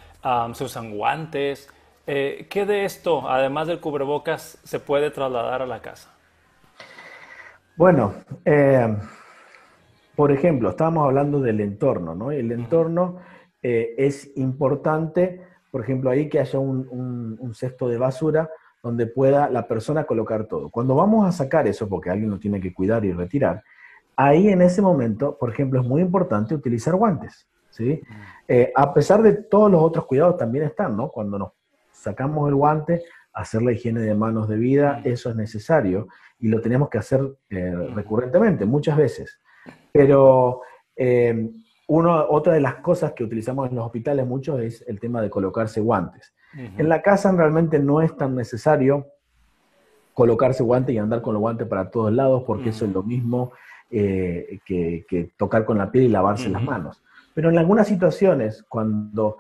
se 0.55 0.65
usan 0.65 0.97
guantes. 0.97 1.69
Eh, 2.07 2.47
¿Qué 2.49 2.65
de 2.65 2.85
esto, 2.85 3.29
además 3.29 3.69
del 3.69 3.81
cubrebocas, 3.81 4.59
se 4.65 4.81
puede 4.81 5.11
trasladar 5.11 5.61
a 5.63 5.67
la 5.67 5.83
casa? 5.83 6.15
Bueno, 7.81 8.13
eh, 8.45 8.95
por 10.15 10.31
ejemplo, 10.31 10.69
estábamos 10.69 11.07
hablando 11.07 11.41
del 11.41 11.63
entorno, 11.63 12.15
¿no? 12.15 12.31
El 12.31 12.53
entorno 12.53 13.21
es 13.63 14.37
importante, 14.37 15.41
por 15.71 15.81
ejemplo, 15.81 16.11
ahí 16.11 16.29
que 16.29 16.41
haya 16.41 16.59
un 16.59 17.53
cesto 17.55 17.89
de 17.89 17.97
basura 17.97 18.51
donde 18.83 19.07
pueda 19.07 19.49
la 19.49 19.67
persona 19.67 20.05
colocar 20.05 20.45
todo. 20.45 20.69
Cuando 20.69 20.95
vamos 20.95 21.27
a 21.27 21.33
sacar 21.33 21.67
eso, 21.67 21.89
porque 21.89 22.11
alguien 22.11 22.29
lo 22.29 22.39
tiene 22.39 22.61
que 22.61 22.75
cuidar 22.75 23.03
y 23.07 23.13
retirar, 23.13 23.63
ahí 24.15 24.49
en 24.51 24.61
ese 24.61 24.83
momento, 24.83 25.39
por 25.39 25.49
ejemplo, 25.49 25.81
es 25.81 25.87
muy 25.87 26.03
importante 26.03 26.55
utilizar 26.55 26.95
guantes. 26.97 27.49
¿sí? 27.71 28.03
Mm. 28.07 28.15
Eh, 28.47 28.73
a 28.77 28.93
pesar 28.93 29.23
de 29.23 29.33
todos 29.33 29.71
los 29.71 29.81
otros 29.83 30.05
cuidados 30.05 30.37
también 30.37 30.67
están, 30.67 30.99
¿no? 30.99 31.09
Cuando 31.09 31.39
nos 31.39 31.53
sacamos 31.93 32.47
el 32.47 32.57
guante, 32.57 33.05
hacer 33.33 33.63
la 33.63 33.73
higiene 33.73 34.01
de 34.01 34.15
manos 34.15 34.49
de 34.49 34.57
vida, 34.57 35.01
eso 35.05 35.31
es 35.31 35.37
necesario 35.37 36.09
y 36.39 36.49
lo 36.49 36.61
tenemos 36.61 36.89
que 36.89 36.99
hacer 36.99 37.21
eh, 37.51 37.75
recurrentemente, 37.95 38.65
muchas 38.65 38.97
veces. 38.97 39.41
Pero 39.93 40.63
eh, 40.97 41.51
otra 41.87 42.53
de 42.53 42.61
las 42.61 42.77
cosas 42.77 43.13
que 43.13 43.25
utilizamos 43.25 43.69
en 43.69 43.77
los 43.77 43.87
hospitales 43.87 44.27
mucho 44.27 44.59
es 44.59 44.85
el 44.87 45.01
tema 45.01 45.21
de 45.21 45.31
colocarse 45.31 45.81
guantes. 45.81 46.35
En 46.53 46.89
la 46.89 47.01
casa 47.01 47.31
realmente 47.31 47.79
no 47.79 48.03
es 48.03 48.17
tan 48.17 48.35
necesario 48.35 49.07
colocarse 50.15 50.65
guante 50.65 50.93
y 50.93 50.99
andar 50.99 51.23
con 51.23 51.35
los 51.35 51.41
guantes 51.41 51.69
para 51.69 51.91
todos 51.91 52.13
lados, 52.13 52.43
porque 52.45 52.71
eso 52.71 52.85
es 52.85 52.93
lo 52.93 53.03
mismo 53.03 53.53
eh, 53.91 54.59
que, 54.65 55.33
tocar 55.37 55.65
con 55.65 55.79
la 55.79 55.91
piel 55.91 56.05
y 56.05 56.09
lavarse 56.09 56.49
las 56.49 56.63
manos. 56.63 57.03
Pero 57.35 57.51
en 57.51 57.59
algunas 57.59 57.87
situaciones, 57.87 58.65
cuando 58.69 59.39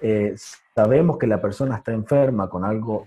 eh, 0.00 0.34
sabemos 0.74 1.18
que 1.18 1.26
la 1.26 1.40
persona 1.40 1.76
está 1.76 1.92
enferma 1.92 2.48
con 2.48 2.64
algo 2.64 3.06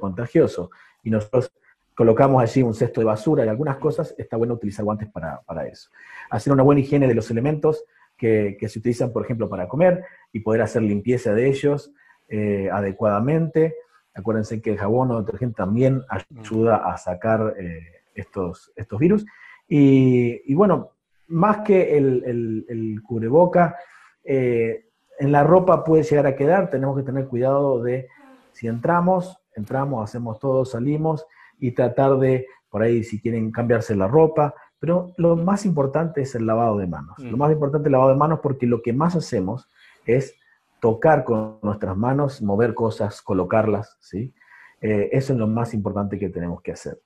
contagioso 0.00 0.70
y 1.02 1.10
nosotros 1.10 1.52
colocamos 1.94 2.40
allí 2.40 2.62
un 2.62 2.74
cesto 2.74 3.00
de 3.00 3.06
basura 3.06 3.44
y 3.44 3.48
algunas 3.48 3.76
cosas, 3.78 4.14
está 4.16 4.36
bueno 4.36 4.54
utilizar 4.54 4.84
guantes 4.84 5.08
para, 5.10 5.66
eso. 5.66 5.90
Hacer 6.30 6.52
una 6.52 6.62
buena 6.62 6.80
higiene 6.80 7.08
de 7.08 7.14
los 7.14 7.28
elementos 7.28 7.84
que, 8.16 8.56
se 8.68 8.78
utilizan, 8.78 9.12
por 9.12 9.24
ejemplo, 9.24 9.48
para 9.48 9.66
comer 9.66 10.04
y 10.32 10.38
poder 10.38 10.62
hacer 10.62 10.82
limpieza 10.82 11.34
de 11.34 11.48
ellos 11.48 11.92
eh, 12.28 12.68
adecuadamente. 12.72 13.74
Acuérdense 14.14 14.62
que 14.62 14.70
el 14.70 14.78
jabón 14.78 15.10
o 15.10 15.22
detergente 15.22 15.56
también 15.56 16.02
ayuda 16.08 16.76
a 16.76 16.96
sacar 16.98 17.54
eh, 17.58 17.80
estos, 18.14 18.72
estos 18.76 18.98
virus. 19.00 19.26
Y, 19.66 20.54
bueno, 20.54 20.92
más 21.26 21.58
que 21.58 21.96
el, 21.98 23.00
cubreboca, 23.04 23.76
eh, 24.22 24.87
en 25.18 25.32
la 25.32 25.44
ropa 25.44 25.84
puede 25.84 26.02
llegar 26.02 26.26
a 26.26 26.36
quedar, 26.36 26.70
tenemos 26.70 26.96
que 26.96 27.02
tener 27.02 27.26
cuidado 27.26 27.82
de 27.82 28.08
si 28.52 28.66
entramos, 28.66 29.38
entramos, 29.54 30.02
hacemos 30.02 30.38
todo, 30.38 30.64
salimos 30.64 31.26
y 31.58 31.72
tratar 31.72 32.18
de, 32.18 32.46
por 32.70 32.82
ahí 32.82 33.04
si 33.04 33.20
quieren 33.20 33.50
cambiarse 33.50 33.94
la 33.96 34.08
ropa, 34.08 34.54
pero 34.78 35.12
lo 35.16 35.36
más 35.36 35.64
importante 35.64 36.22
es 36.22 36.34
el 36.34 36.46
lavado 36.46 36.78
de 36.78 36.86
manos. 36.86 37.18
Lo 37.18 37.36
mm. 37.36 37.40
más 37.40 37.52
importante 37.52 37.84
es 37.84 37.86
el 37.86 37.92
lavado 37.92 38.10
de 38.10 38.16
manos 38.16 38.40
porque 38.42 38.66
lo 38.66 38.80
que 38.82 38.92
más 38.92 39.16
hacemos 39.16 39.68
es 40.06 40.34
tocar 40.80 41.24
con 41.24 41.58
nuestras 41.62 41.96
manos, 41.96 42.40
mover 42.40 42.74
cosas, 42.74 43.20
colocarlas, 43.20 43.96
¿sí? 44.00 44.32
Eh, 44.80 45.08
eso 45.12 45.32
es 45.32 45.38
lo 45.38 45.48
más 45.48 45.74
importante 45.74 46.18
que 46.18 46.28
tenemos 46.28 46.62
que 46.62 46.72
hacer. 46.72 47.00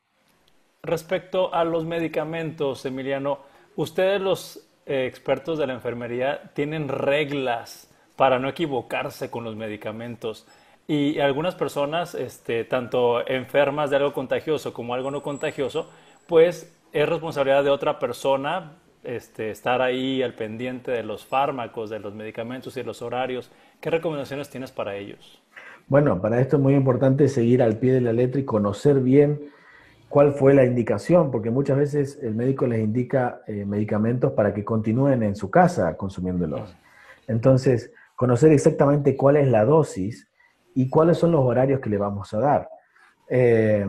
Respecto 0.83 1.55
a 1.55 1.65
los 1.65 1.87
medicamentos, 1.87 2.85
Emiliano, 2.85 3.39
ustedes 3.77 4.21
los 4.21 4.69
eh, 4.85 5.07
expertos 5.07 5.59
de 5.59 5.67
la 5.67 5.73
enfermería 5.73 6.53
tienen 6.55 6.89
reglas 6.89 7.92
para 8.17 8.39
no 8.39 8.49
equivocarse 8.49 9.31
con 9.31 9.45
los 9.45 9.57
medicamentos. 9.57 10.47
Y 10.87 11.21
algunas 11.21 11.55
personas, 11.55 12.15
este, 12.15 12.65
tanto 12.65 13.27
enfermas 13.27 13.91
de 13.91 13.97
algo 13.97 14.13
contagioso 14.13 14.73
como 14.73 14.95
algo 14.95 15.11
no 15.11 15.23
contagioso, 15.23 15.89
pues 16.27 16.75
es 16.93 17.09
responsabilidad 17.09 17.65
de 17.65 17.71
otra 17.71 17.99
persona 17.99 18.73
este, 19.05 19.51
estar 19.51 19.83
ahí 19.83 20.23
al 20.23 20.35
pendiente 20.35 20.91
de 20.91 21.03
los 21.03 21.25
fármacos, 21.25 21.91
de 21.91 21.99
los 21.99 22.15
medicamentos 22.15 22.77
y 22.77 22.81
de 22.81 22.87
los 22.87 23.03
horarios. 23.03 23.51
¿Qué 23.81 23.91
recomendaciones 23.91 24.51
tienes 24.51 24.71
para 24.71 24.95
ellos? 24.97 25.43
Bueno, 25.89 26.21
para 26.21 26.41
esto 26.41 26.57
es 26.57 26.63
muy 26.63 26.75
importante 26.75 27.29
seguir 27.29 27.63
al 27.63 27.79
pie 27.79 27.93
de 27.93 28.01
la 28.01 28.13
letra 28.13 28.41
y 28.41 28.45
conocer 28.45 29.01
bien 29.01 29.41
cuál 30.09 30.35
fue 30.35 30.55
la 30.55 30.65
indicación, 30.65 31.31
porque 31.31 31.51
muchas 31.51 31.79
veces 31.79 32.19
el 32.23 32.35
médico 32.35 32.67
les 32.67 32.81
indica 32.81 33.43
eh, 33.47 33.65
medicamentos 33.65 34.33
para 34.33 34.53
que 34.55 34.65
continúen 34.65 35.23
en 35.23 35.35
su 35.35 35.51
casa 35.51 35.97
consumiéndolos. 35.97 36.77
Entonces, 37.27 37.93
conocer 38.17 38.53
exactamente 38.53 39.17
cuál 39.17 39.37
es 39.37 39.49
la 39.49 39.65
dosis 39.65 40.29
y 40.75 40.89
cuáles 40.89 41.19
son 41.19 41.33
los 41.33 41.43
horarios 41.43 41.81
que 41.81 41.91
le 41.91 41.99
vamos 41.99 42.33
a 42.35 42.39
dar. 42.39 42.69
Eh, 43.29 43.87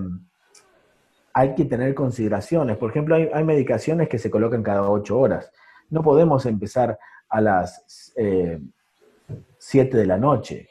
hay 1.34 1.56
que 1.56 1.66
tener 1.66 1.94
consideraciones. 1.94 2.78
Por 2.78 2.92
ejemplo, 2.92 3.16
hay, 3.16 3.44
medicaciones 3.44 4.08
que 4.08 4.20
se 4.20 4.30
colocan 4.30 4.64
cada 4.64 4.90
ocho 4.90 5.20
horas. 5.20 5.52
No 5.90 6.04
podemos 6.04 6.46
empezar 6.46 6.98
a 7.30 7.42
las 7.42 8.14
7 8.16 9.98
eh, 9.98 10.00
de 10.00 10.06
la 10.06 10.18
noche. 10.18 10.70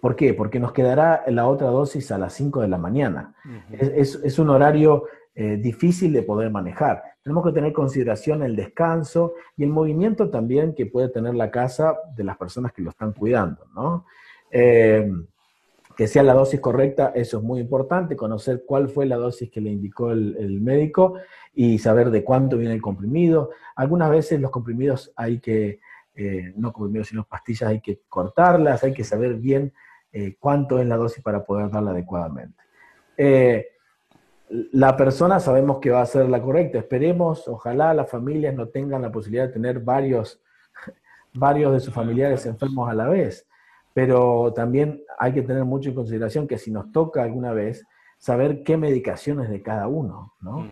¿Por 0.00 0.16
qué? 0.16 0.34
Porque 0.34 0.58
nos 0.58 0.72
quedará 0.72 1.24
la 1.28 1.46
otra 1.46 1.68
dosis 1.68 2.10
a 2.12 2.18
las 2.18 2.32
5 2.34 2.62
de 2.62 2.68
la 2.68 2.78
mañana. 2.78 3.34
es, 3.70 4.38
un 4.38 4.50
horario 4.50 5.04
eh, 5.34 5.56
difícil 5.56 6.12
de 6.12 6.22
poder 6.22 6.50
manejar. 6.50 7.02
Tenemos 7.24 7.46
que 7.46 7.52
tener 7.52 7.72
consideración 7.72 8.42
el 8.42 8.54
descanso 8.54 9.32
y 9.56 9.64
el 9.64 9.70
movimiento 9.70 10.28
también 10.28 10.74
que 10.74 10.84
puede 10.84 11.08
tener 11.08 11.34
la 11.34 11.50
casa 11.50 11.96
de 12.14 12.22
las 12.22 12.36
personas 12.36 12.74
que 12.74 12.82
lo 12.82 12.90
están 12.90 13.14
cuidando, 13.14 13.66
¿no? 13.74 14.04
Eh, 14.50 15.10
que 15.96 16.06
sea 16.06 16.22
la 16.22 16.34
dosis 16.34 16.60
correcta, 16.60 17.12
eso 17.14 17.38
es 17.38 17.42
muy 17.42 17.60
importante, 17.60 18.14
conocer 18.14 18.64
cuál 18.66 18.90
fue 18.90 19.06
la 19.06 19.16
dosis 19.16 19.50
que 19.50 19.62
le 19.62 19.70
indicó 19.70 20.10
el, 20.10 20.60
médico 20.60 21.14
y 21.54 21.78
saber 21.78 22.10
de 22.10 22.22
cuánto 22.22 22.58
viene 22.58 22.74
el 22.74 22.82
comprimido. 22.82 23.52
Algunas 23.74 24.10
veces 24.10 24.38
los 24.38 24.50
comprimidos 24.50 25.10
hay 25.16 25.40
que, 25.40 25.80
eh, 26.14 26.52
no 26.56 26.74
comprimidos, 26.74 27.08
sino 27.08 27.24
pastillas, 27.24 27.70
hay 27.70 27.80
que 27.80 28.00
cortarlas, 28.06 28.84
hay 28.84 28.92
que 28.92 29.04
saber 29.04 29.36
bien 29.36 29.72
eh, 30.12 30.36
cuánto 30.38 30.78
es 30.78 30.86
la 30.86 30.98
dosis 30.98 31.22
para 31.22 31.42
poder 31.42 31.70
darla 31.70 31.92
adecuadamente. 31.92 32.62
La 34.72 34.96
persona 34.96 35.40
sabemos 35.40 35.78
que 35.78 35.90
va 35.90 36.02
a 36.02 36.06
ser 36.06 36.28
la 36.28 36.40
correcta. 36.42 36.78
Esperemos, 36.78 37.48
ojalá 37.48 37.94
las 37.94 38.10
familias 38.10 38.54
no 38.54 38.68
tengan 38.68 39.02
la 39.02 39.12
posibilidad 39.12 39.46
de 39.46 39.52
tener 39.52 39.80
varios, 39.80 40.42
varios 41.34 41.72
de 41.72 41.80
sus 41.80 41.92
familiares 41.92 42.46
enfermos 42.46 42.88
a 42.88 42.94
la 42.94 43.08
vez 43.08 43.46
pero 43.94 44.52
también 44.52 45.02
hay 45.18 45.32
que 45.32 45.42
tener 45.42 45.64
mucho 45.64 45.88
en 45.88 45.94
consideración 45.94 46.48
que 46.48 46.58
si 46.58 46.70
nos 46.70 46.90
toca 46.90 47.22
alguna 47.22 47.52
vez, 47.52 47.86
saber 48.18 48.64
qué 48.64 48.76
medicaciones 48.76 49.48
de 49.48 49.62
cada 49.62 49.86
uno, 49.86 50.34
¿no? 50.40 50.68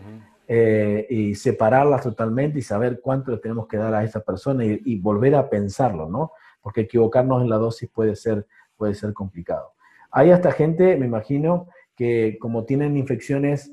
Eh, 0.48 1.06
y 1.08 1.34
separarlas 1.36 2.02
totalmente 2.02 2.58
y 2.58 2.62
saber 2.62 3.00
cuánto 3.00 3.30
le 3.30 3.38
tenemos 3.38 3.68
que 3.68 3.76
dar 3.76 3.94
a 3.94 4.02
esa 4.02 4.20
persona 4.20 4.64
y, 4.64 4.98
volver 4.98 5.36
a 5.36 5.48
pensarlo, 5.48 6.08
¿no? 6.08 6.32
Porque 6.60 6.82
equivocarnos 6.82 7.42
en 7.42 7.48
la 7.48 7.56
dosis 7.56 7.88
puede 7.88 8.16
ser, 8.16 8.44
puede 8.76 8.94
ser 8.94 9.12
complicado. 9.14 9.72
Hay 10.10 10.30
hasta 10.30 10.50
gente, 10.50 10.96
me 10.96 11.06
imagino, 11.06 11.68
que 11.96 12.38
como 12.40 12.64
tienen 12.64 12.96
infecciones 12.96 13.72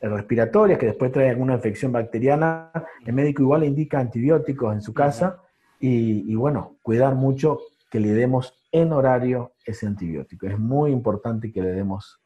respiratorias, 0.00 0.78
que 0.78 0.86
después 0.86 1.12
traen 1.12 1.30
alguna 1.30 1.54
infección 1.54 1.92
bacteriana, 1.92 2.70
el 3.04 3.12
médico 3.12 3.42
igual 3.42 3.64
indica 3.64 3.98
antibióticos 3.98 4.74
en 4.74 4.80
su 4.80 4.94
casa 4.94 5.42
y, 5.78 6.30
y 6.30 6.34
bueno, 6.34 6.76
cuidar 6.82 7.14
mucho 7.14 7.58
que 7.90 8.00
le 8.00 8.12
demos 8.12 8.54
en 8.72 8.92
horario 8.92 9.52
ese 9.64 9.86
antibiótico. 9.86 10.46
Es 10.46 10.58
muy 10.58 10.92
importante 10.92 11.52
que 11.52 11.60
le 11.60 11.72
demos 11.72 12.20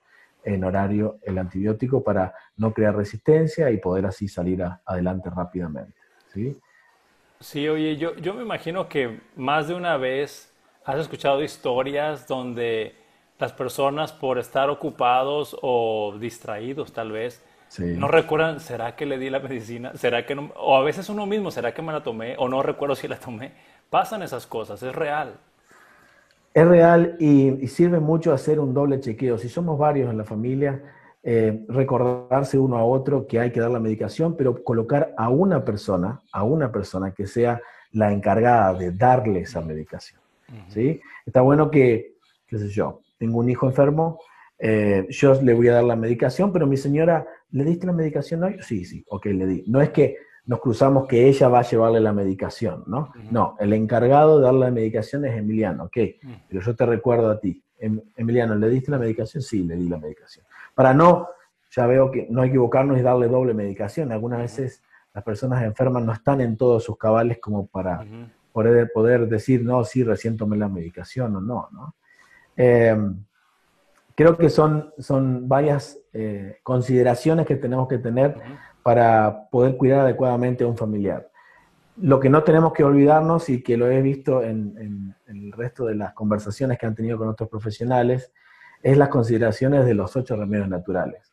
en 0.45 0.62
horario 0.62 1.19
el 1.23 1.38
antibiótico 1.38 2.05
para 2.05 2.35
no 2.57 2.73
crear 2.73 2.95
resistencia 2.95 3.71
y 3.71 3.79
poder 3.79 4.07
así 4.07 4.29
salir 4.29 4.62
adelante 4.85 5.31
rápidamente. 5.35 5.95
¿sí? 6.33 6.61
sí, 7.41 7.69
oye, 7.69 7.97
yo, 7.97 8.14
yo 8.17 8.35
me 8.35 8.43
imagino 8.43 8.88
que 8.88 9.21
más 9.37 9.69
de 9.69 9.75
una 9.75 9.97
vez 9.97 10.53
has 10.85 10.99
escuchado 10.99 11.43
historias 11.43 12.26
donde 12.29 12.95
las 13.38 13.53
personas 13.53 14.12
por 14.12 14.38
estar 14.38 14.71
ocupados 14.71 15.57
o 15.61 16.17
distraídos 16.19 16.93
tal 16.93 17.12
vez, 17.12 17.43
no 17.79 18.09
recuerdan, 18.09 18.61
¿será 18.61 18.95
que 18.95 19.05
le 19.05 19.19
di 19.19 19.31
la 19.31 19.41
medicina? 19.41 19.93
¿Será 19.95 20.25
que 20.25 20.35
no? 20.35 20.53
O 20.57 20.76
a 20.76 20.83
veces 20.83 21.09
uno 21.09 21.26
mismo, 21.26 21.50
¿será 21.50 21.75
que 21.75 21.83
me 21.83 21.93
la 21.93 22.03
tomé? 22.03 22.37
O 22.38 22.49
no 22.49 22.62
recuerdo 22.62 22.95
si 22.95 23.09
la 23.09 23.19
tomé. 23.19 23.53
Pasan 23.91 24.23
esas 24.23 24.47
cosas, 24.47 24.83
es 24.83 24.95
real. 24.95 25.35
Es 26.53 26.67
real 26.67 27.17
y, 27.19 27.67
sirve 27.67 27.99
mucho 27.99 28.33
hacer 28.33 28.61
un 28.61 28.73
doble 28.73 29.00
chequeo. 29.00 29.38
Si 29.38 29.49
somos 29.49 29.76
varios 29.76 30.09
en 30.09 30.19
la 30.19 30.25
familia, 30.25 30.81
eh, 31.23 31.64
recordarse 31.69 32.59
uno 32.59 32.79
a 32.79 32.85
otro 32.85 33.26
que 33.26 33.41
hay 33.41 33.50
que 33.50 33.59
dar 33.59 33.71
la 33.71 33.81
medicación, 33.81 34.37
pero 34.37 34.62
colocar 34.62 35.12
a 35.17 35.29
una 35.29 35.64
persona, 35.64 36.21
a 36.33 36.45
una 36.45 36.71
persona 36.71 37.12
que 37.12 37.26
sea 37.26 37.61
la 37.93 38.12
encargada 38.12 38.75
de 38.75 38.93
darle 38.93 39.41
esa 39.41 39.61
medicación. 39.61 40.21
¿sí? 40.69 41.00
Está 41.26 41.41
bueno 41.41 41.71
que, 41.71 42.14
qué 42.47 42.59
sé 42.59 42.69
yo, 42.69 43.00
tengo 43.18 43.38
un 43.38 43.50
hijo 43.50 43.66
enfermo, 43.66 44.21
eh, 44.59 45.06
yo 45.11 45.40
le 45.42 45.54
voy 45.54 45.68
a 45.68 45.75
dar 45.75 45.85
la 45.85 45.97
medicación, 45.97 46.52
pero 46.52 46.66
mi 46.66 46.76
señora, 46.76 47.26
¿le 47.50 47.64
diste 47.64 47.87
la 47.87 47.92
medicación 47.92 48.42
hoy? 48.44 48.56
Sí, 48.61 48.85
sí, 48.85 49.04
ok, 49.09 49.26
le 49.26 49.47
di. 49.47 49.64
No 49.66 49.80
es 49.80 49.90
que 49.90 50.16
nos 50.47 50.61
cruzamos 50.61 51.06
que 51.06 51.28
ella 51.28 51.49
va 51.49 51.61
a 51.61 51.62
llevarle 51.62 52.00
la 52.00 52.12
medicación, 52.12 52.85
¿no? 52.87 53.12
No, 53.30 53.56
el 53.59 53.73
encargado 53.73 54.38
de 54.38 54.44
darle 54.44 54.61
la 54.61 54.71
medicación 54.71 55.25
es 55.25 55.37
Emiliano, 55.37 55.85
ok, 55.85 55.97
pero 56.49 56.61
yo 56.61 56.76
te 56.76 56.87
recuerdo 56.87 57.30
a 57.30 57.40
ti. 57.40 57.62
Em, 57.78 58.00
Emiliano, 58.16 58.54
¿le 58.54 58.68
diste 58.68 58.90
la 58.90 58.99
medicación? 58.99 59.42
Sí, 59.42 59.64
le 59.64 59.76
di 59.76 59.88
la 59.88 59.99
medicación. 59.99 60.44
Para 60.75 60.94
no, 60.94 61.28
ya 61.71 61.87
veo 61.87 62.11
que 62.11 62.26
no 62.30 62.44
equivocarnos 62.44 62.99
y 62.99 63.02
darle 63.02 63.28
doble 63.28 63.54
medicación. 63.54 64.12
Algunas 64.12 64.40
veces 64.40 64.83
las 65.12 65.25
personas 65.25 65.62
enfermas 65.62 66.04
no 66.04 66.12
están 66.12 66.40
en 66.40 66.56
todos 66.56 66.85
sus 66.85 66.97
cabales 66.97 67.38
como 67.38 67.66
para 67.66 68.04
poder, 68.52 68.90
poder, 68.92 69.28
decir, 69.28 69.64
no, 69.64 69.85
sí, 69.85 70.04
recién 70.04 70.37
tomé 70.37 70.56
la 70.56 70.68
medicación 70.68 71.37
o 71.37 71.40
no, 71.40 71.68
¿no? 71.73 71.94
Em, 72.56 73.25
creo 74.14 74.37
que 74.37 74.49
son, 74.49 74.92
son 74.99 75.49
varias 75.49 75.99
eh, 76.12 76.58
consideraciones 76.62 77.46
que 77.46 77.56
tenemos 77.56 77.88
que 77.88 77.99
tener 77.99 78.37
para 78.82 79.49
poder 79.50 79.76
cuidar 79.76 80.00
adecuadamente 80.00 80.64
a 80.64 80.66
un 80.66 80.76
familiar. 80.76 81.30
Lo 81.96 82.20
que 82.20 82.28
no 82.28 82.42
tenemos 82.42 82.73
que 82.73 82.84
olvidarnos 82.84 83.49
y 83.49 83.62
que 83.62 83.76
lo 83.76 83.90
he 83.90 84.02
visto 84.02 84.42
en, 84.42 85.14
el 85.26 85.52
resto 85.52 85.87
de 85.87 85.94
las 85.94 86.12
conversaciones 86.12 86.78
que 86.78 86.87
han 86.87 86.94
tenido 86.94 87.16
con 87.16 87.28
otros 87.28 87.49
profesionales 87.49 88.32
es 88.82 88.99
las 88.99 89.08
consideraciones 89.08 89.87
de 89.87 89.94
los 89.94 90.14
ocho 90.16 90.37
remedios 90.37 90.68
naturales. 90.68 91.32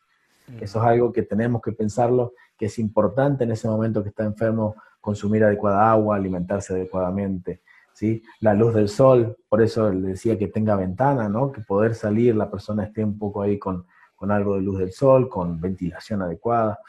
Eso 0.60 0.80
es 0.80 0.84
algo 0.84 1.12
que 1.12 1.22
tenemos 1.22 1.62
que 1.62 1.72
pensarlo, 1.72 2.34
que 2.58 2.66
es 2.66 2.78
importante 2.78 3.44
en 3.44 3.52
ese 3.52 3.68
momento 3.68 4.02
que 4.02 4.10
está 4.10 4.24
enfermo 4.24 4.76
consumir 5.00 5.44
adecuada 5.44 5.90
agua, 5.90 6.16
alimentarse 6.16 6.72
adecuadamente, 6.72 7.60
¿sí? 8.02 8.20
La 8.40 8.52
luz 8.52 8.74
del 8.74 8.88
sol, 8.88 9.36
por 9.48 9.62
eso 9.62 9.92
le 9.92 10.08
decía 10.08 10.36
que 10.36 10.48
tenga 10.48 10.74
ventana, 10.74 11.28
¿no? 11.28 11.52
Que 11.52 11.60
poder 11.60 11.94
salir, 11.94 12.34
la 12.34 12.50
persona 12.50 12.82
esté 12.82 13.04
un 13.04 13.16
poco 13.16 13.42
ahí 13.42 13.60
con, 13.60 13.86
algo 14.28 14.56
de 14.56 14.62
luz 14.62 14.78
del 14.78 14.92
sol, 14.92 15.28
con 15.28 15.60
ventilación 15.60 16.20
adecuada. 16.20 16.80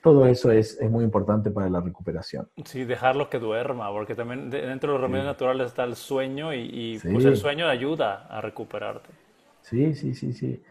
Todo 0.00 0.26
eso 0.26 0.52
es, 0.52 0.80
muy 0.88 1.02
importante 1.02 1.50
para 1.50 1.68
la 1.68 1.80
recuperación. 1.80 2.48
Sí, 2.64 2.84
dejarlo 2.84 3.28
que 3.28 3.40
duerma, 3.40 3.90
porque 3.90 4.14
también 4.14 4.48
dentro 4.48 4.92
de 4.92 4.98
los 4.98 5.00
remedios 5.00 5.26
naturales 5.26 5.68
está 5.68 5.82
el 5.82 5.96
sueño 5.96 6.54
y, 6.54 7.00
pues 7.02 7.24
el 7.24 7.36
sueño 7.36 7.66
ayuda 7.66 8.28
a 8.28 8.40
recuperarte. 8.40 9.10
Sí, 9.62 9.92
sí, 9.94 10.14
sí, 10.14 10.32
sí. 10.32 10.62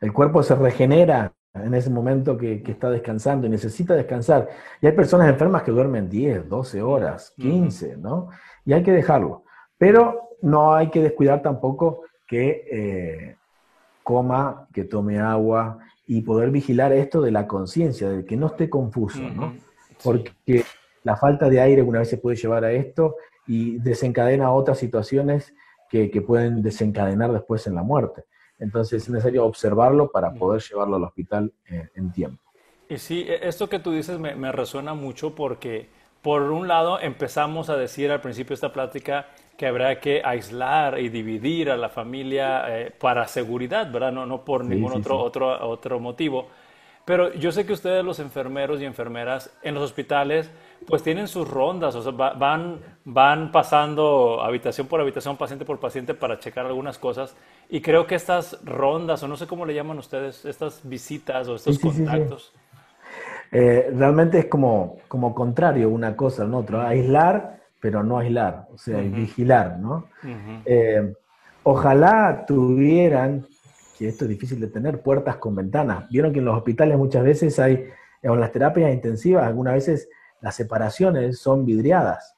El 0.00 0.12
cuerpo 0.12 0.44
se 0.44 0.54
regenera 0.54 1.32
en 1.54 1.74
ese 1.74 1.90
momento 1.90 2.38
que, 2.38 2.62
está 2.66 2.90
descansando 2.90 3.46
y 3.46 3.50
necesita 3.50 3.94
descansar. 3.94 4.48
Y 4.80 4.86
hay 4.86 4.92
personas 4.92 5.28
enfermas 5.28 5.62
que 5.62 5.70
duermen 5.70 6.08
10, 6.08 6.48
12 6.48 6.82
horas, 6.82 7.34
15, 7.36 7.96
¿no? 7.96 8.30
Y 8.64 8.72
hay 8.72 8.82
que 8.82 8.92
dejarlo. 8.92 9.44
Pero 9.78 10.30
no 10.42 10.74
hay 10.74 10.90
que 10.90 11.00
descuidar 11.00 11.42
tampoco 11.42 12.02
que 12.26 12.64
eh, 12.70 13.36
coma, 14.02 14.68
que 14.72 14.84
tome 14.84 15.18
agua 15.18 15.78
y 16.06 16.22
poder 16.22 16.50
vigilar 16.50 16.92
esto 16.92 17.20
de 17.20 17.30
la 17.30 17.46
conciencia, 17.46 18.08
de 18.08 18.24
que 18.24 18.36
no 18.36 18.48
esté 18.48 18.68
confuso, 18.68 19.20
¿no? 19.20 19.54
Porque 20.02 20.64
la 21.04 21.16
falta 21.16 21.48
de 21.48 21.60
aire 21.60 21.82
una 21.82 22.00
vez 22.00 22.10
se 22.10 22.18
puede 22.18 22.36
llevar 22.36 22.64
a 22.64 22.72
esto 22.72 23.16
y 23.46 23.78
desencadena 23.78 24.52
otras 24.52 24.78
situaciones 24.78 25.54
que, 25.88 26.10
que 26.10 26.22
pueden 26.22 26.62
desencadenar 26.62 27.32
después 27.32 27.66
en 27.66 27.74
la 27.74 27.82
muerte. 27.82 28.24
Entonces 28.62 29.02
es 29.02 29.08
necesario 29.08 29.44
observarlo 29.44 30.10
para 30.10 30.32
poder 30.32 30.62
llevarlo 30.62 30.96
al 30.96 31.04
hospital 31.04 31.52
eh, 31.68 31.88
en 31.94 32.12
tiempo. 32.12 32.40
Y 32.88 32.98
sí, 32.98 33.24
e, 33.26 33.48
esto 33.48 33.68
que 33.68 33.80
tú 33.80 33.90
dices 33.90 34.18
me, 34.20 34.52
resuena 34.52 34.94
mucho 34.94 35.34
porque, 35.34 35.88
por 36.22 36.42
un 36.42 36.68
lado, 36.68 37.00
empezamos 37.00 37.68
a 37.68 37.76
decir 37.76 38.10
al 38.12 38.20
principio 38.20 38.50
de 38.50 38.54
esta 38.54 38.72
plática 38.72 39.26
que 39.56 39.66
habrá 39.66 39.98
que 40.00 40.22
aislar 40.24 40.98
y 41.00 41.08
dividir 41.08 41.70
a 41.70 41.76
la 41.76 41.88
familia 41.88 42.64
eh, 42.68 42.92
para 42.98 43.26
seguridad, 43.26 43.90
¿verdad? 43.90 44.12
No, 44.12 44.24
no 44.24 44.44
por 44.44 44.64
ningún 44.64 44.92
otro, 44.92 45.18
otro, 45.18 45.68
otro 45.68 45.98
motivo. 45.98 46.48
Pero 47.04 47.34
yo 47.34 47.50
sé 47.50 47.66
que 47.66 47.72
ustedes, 47.72 48.04
los 48.04 48.20
enfermeros 48.20 48.80
y 48.80 48.84
enfermeras 48.84 49.52
en 49.62 49.74
los 49.74 49.82
hospitales, 49.82 50.48
pues 50.86 51.02
tienen 51.02 51.26
sus 51.26 51.48
rondas, 51.48 51.96
o 51.96 52.02
sea, 52.02 52.12
van, 52.12 52.80
van 53.04 53.50
pasando 53.50 54.40
habitación 54.40 54.86
por 54.86 55.00
habitación, 55.00 55.36
paciente 55.36 55.64
por 55.64 55.80
paciente 55.80 56.14
para 56.14 56.38
checar 56.38 56.64
algunas 56.66 56.98
cosas. 56.98 57.36
Y 57.68 57.80
creo 57.80 58.06
que 58.06 58.14
estas 58.14 58.64
rondas, 58.64 59.20
o 59.24 59.28
no 59.28 59.36
sé 59.36 59.48
cómo 59.48 59.66
le 59.66 59.74
llaman 59.74 59.98
ustedes, 59.98 60.44
estas 60.44 60.88
visitas 60.88 61.48
o 61.48 61.56
estos 61.56 61.80
contactos. 61.80 62.52
Eh, 63.54 63.92
realmente 63.94 64.38
es 64.38 64.46
como, 64.46 64.96
como 65.08 65.34
contrario 65.34 65.90
una 65.90 66.16
cosa 66.16 66.44
al 66.44 66.54
otro, 66.54 66.80
aislar, 66.80 67.60
pero 67.78 68.02
no 68.02 68.18
aislar, 68.18 68.66
o 68.72 68.78
sea, 68.78 68.98
vigilar, 69.00 69.78
¿no? 69.78 70.06
Eh, 70.64 71.12
ojalá 71.62 72.44
tuvieran 72.46 73.44
que 73.98 74.08
esto 74.08 74.24
es 74.24 74.30
difícil 74.30 74.58
de 74.58 74.68
tener, 74.68 75.02
puertas 75.02 75.36
con 75.36 75.54
ventanas. 75.54 76.08
Vieron 76.08 76.32
que 76.32 76.38
en 76.38 76.46
los 76.46 76.56
hospitales 76.56 76.96
muchas 76.96 77.24
veces 77.24 77.58
hay, 77.58 77.88
en 78.22 78.40
las 78.40 78.52
terapias 78.52 78.92
intensivas, 78.92 79.46
algunas 79.46 79.74
veces 79.74 80.08
las 80.40 80.54
separaciones 80.54 81.38
son 81.38 81.66
vidriadas. 81.66 82.34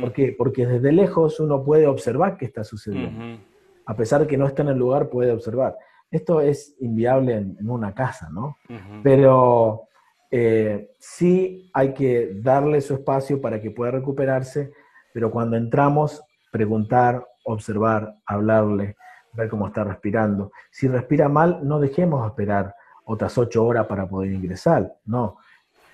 ¿Por 0.00 0.12
qué? 0.12 0.34
Porque 0.36 0.66
desde 0.66 0.92
lejos 0.92 1.40
uno 1.40 1.64
puede 1.64 1.86
observar 1.86 2.36
qué 2.36 2.44
está 2.44 2.64
sucediendo. 2.64 3.40
A 3.84 3.94
pesar 3.94 4.20
de 4.22 4.26
que 4.26 4.36
no 4.36 4.46
está 4.46 4.62
en 4.62 4.68
el 4.68 4.78
lugar, 4.78 5.08
puede 5.08 5.32
observar. 5.32 5.76
Esto 6.10 6.40
es 6.40 6.76
inviable 6.80 7.34
en, 7.34 7.68
una 7.68 7.92
casa, 7.92 8.28
¿no? 8.30 8.56
Pero 9.02 9.88
eh, 10.30 10.90
sí 10.98 11.70
hay 11.72 11.94
que 11.94 12.32
darle 12.42 12.80
su 12.80 12.94
espacio 12.94 13.40
para 13.40 13.60
que 13.60 13.70
pueda 13.70 13.92
recuperarse, 13.92 14.72
pero 15.12 15.30
cuando 15.30 15.56
entramos, 15.56 16.22
preguntar, 16.50 17.26
observar, 17.44 18.14
hablarle, 18.26 18.96
ver 19.32 19.48
cómo 19.48 19.66
está 19.68 19.84
respirando. 19.84 20.52
Si 20.70 20.88
respira 20.88 21.28
mal, 21.28 21.60
no 21.62 21.78
dejemos 21.78 22.26
esperar 22.26 22.74
otras 23.04 23.36
ocho 23.38 23.64
horas 23.64 23.86
para 23.86 24.08
poder 24.08 24.32
ingresar, 24.32 24.94
no. 25.04 25.36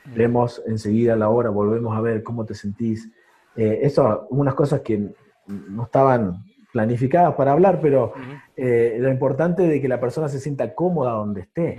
Vemos 0.04 0.60
enseguida 0.66 1.14
la 1.14 1.28
hora, 1.28 1.50
volvemos 1.50 1.96
a 1.96 2.00
ver 2.00 2.22
cómo 2.24 2.44
te 2.44 2.54
sentís. 2.54 3.08
Eh, 3.54 3.80
eso, 3.82 4.26
unas 4.30 4.54
cosas 4.54 4.80
que 4.80 5.14
no 5.46 5.84
estaban 5.84 6.44
planificadas 6.72 7.34
para 7.34 7.52
hablar, 7.52 7.80
pero 7.80 8.12
eh, 8.56 8.96
lo 8.98 9.10
importante 9.10 9.62
de 9.62 9.80
que 9.80 9.88
la 9.88 10.00
persona 10.00 10.28
se 10.28 10.40
sienta 10.40 10.74
cómoda 10.74 11.12
donde 11.12 11.42
esté. 11.42 11.78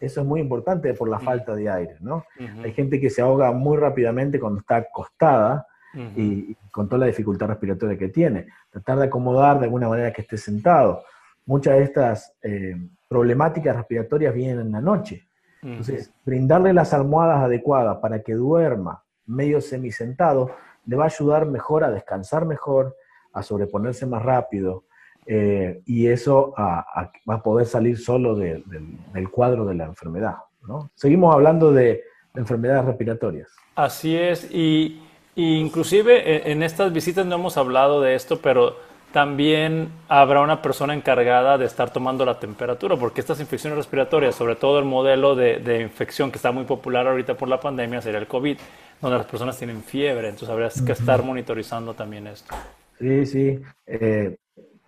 Eso 0.00 0.20
es 0.20 0.26
muy 0.26 0.40
importante 0.40 0.92
por 0.94 1.08
la 1.08 1.18
falta 1.18 1.54
de 1.54 1.70
aire, 1.70 1.96
¿no? 2.00 2.24
Hay 2.62 2.72
gente 2.72 3.00
que 3.00 3.10
se 3.10 3.22
ahoga 3.22 3.52
muy 3.52 3.76
rápidamente 3.76 4.38
cuando 4.38 4.60
está 4.60 4.76
acostada, 4.76 5.66
y, 6.14 6.54
con 6.70 6.88
toda 6.88 7.00
la 7.00 7.06
dificultad 7.06 7.46
respiratoria 7.48 7.96
que 7.96 8.08
tiene. 8.08 8.46
Tratar 8.70 8.98
de 8.98 9.04
acomodar 9.06 9.58
de 9.58 9.64
alguna 9.64 9.88
manera 9.88 10.12
que 10.12 10.22
esté 10.22 10.36
sentado. 10.36 11.02
Muchas 11.46 11.76
de 11.76 11.82
estas 11.84 12.34
eh, 12.42 12.76
problemáticas 13.08 13.76
respiratorias 13.76 14.34
vienen 14.34 14.66
en 14.66 14.72
la 14.72 14.80
noche. 14.80 15.26
Entonces, 15.62 16.12
brindarle 16.24 16.72
las 16.72 16.92
almohadas 16.92 17.42
adecuadas 17.42 17.98
para 17.98 18.20
que 18.22 18.34
duerma 18.34 19.02
medio 19.24 19.60
semisentado 19.60 20.50
le 20.84 20.96
va 20.96 21.04
a 21.04 21.06
ayudar 21.06 21.46
mejor 21.46 21.82
a 21.82 21.90
descansar 21.90 22.44
mejor, 22.44 22.94
a 23.32 23.42
sobreponerse 23.42 24.06
más 24.06 24.22
rápido, 24.22 24.84
eh, 25.26 25.82
y 25.86 26.06
eso 26.06 26.54
va 26.56 27.34
a 27.34 27.42
poder 27.42 27.66
salir 27.66 27.98
solo 27.98 28.34
del 28.34 29.30
cuadro 29.30 29.64
de 29.66 29.74
la 29.74 29.84
enfermedad. 29.84 30.36
¿no? 30.66 30.90
Seguimos 30.94 31.34
hablando 31.34 31.72
de 31.72 32.02
enfermedades 32.34 32.84
respiratorias. 32.84 33.48
Así 33.74 34.16
es, 34.16 34.48
y 34.52 35.00
inclusive 35.34 36.50
en 36.50 36.62
estas 36.62 36.92
visitas 36.92 37.26
no 37.26 37.34
hemos 37.34 37.56
hablado 37.56 38.00
de 38.00 38.14
esto, 38.14 38.40
pero 38.40 38.76
también 39.16 39.88
habrá 40.08 40.42
una 40.42 40.60
persona 40.60 40.92
encargada 40.92 41.56
de 41.56 41.64
estar 41.64 41.90
tomando 41.90 42.26
la 42.26 42.38
temperatura, 42.38 42.96
porque 42.96 43.22
estas 43.22 43.40
infecciones 43.40 43.78
respiratorias, 43.78 44.34
sobre 44.34 44.56
todo 44.56 44.78
el 44.78 44.84
modelo 44.84 45.34
de, 45.34 45.80
infección 45.80 46.30
que 46.30 46.36
está 46.36 46.52
muy 46.52 46.64
popular 46.64 47.06
ahorita 47.06 47.34
por 47.34 47.48
la 47.48 47.58
pandemia, 47.58 48.02
sería 48.02 48.18
el 48.18 48.26
COVID, 48.26 48.58
donde 49.00 49.16
las 49.16 49.26
personas 49.26 49.56
tienen 49.56 49.82
fiebre, 49.82 50.28
entonces 50.28 50.50
habría 50.50 50.68
que 50.84 50.92
estar 50.92 51.22
monitorizando 51.22 51.94
también 51.94 52.26
esto. 52.26 52.54
Sí, 52.98 53.24
sí. 53.24 53.58
Eh, 53.86 54.36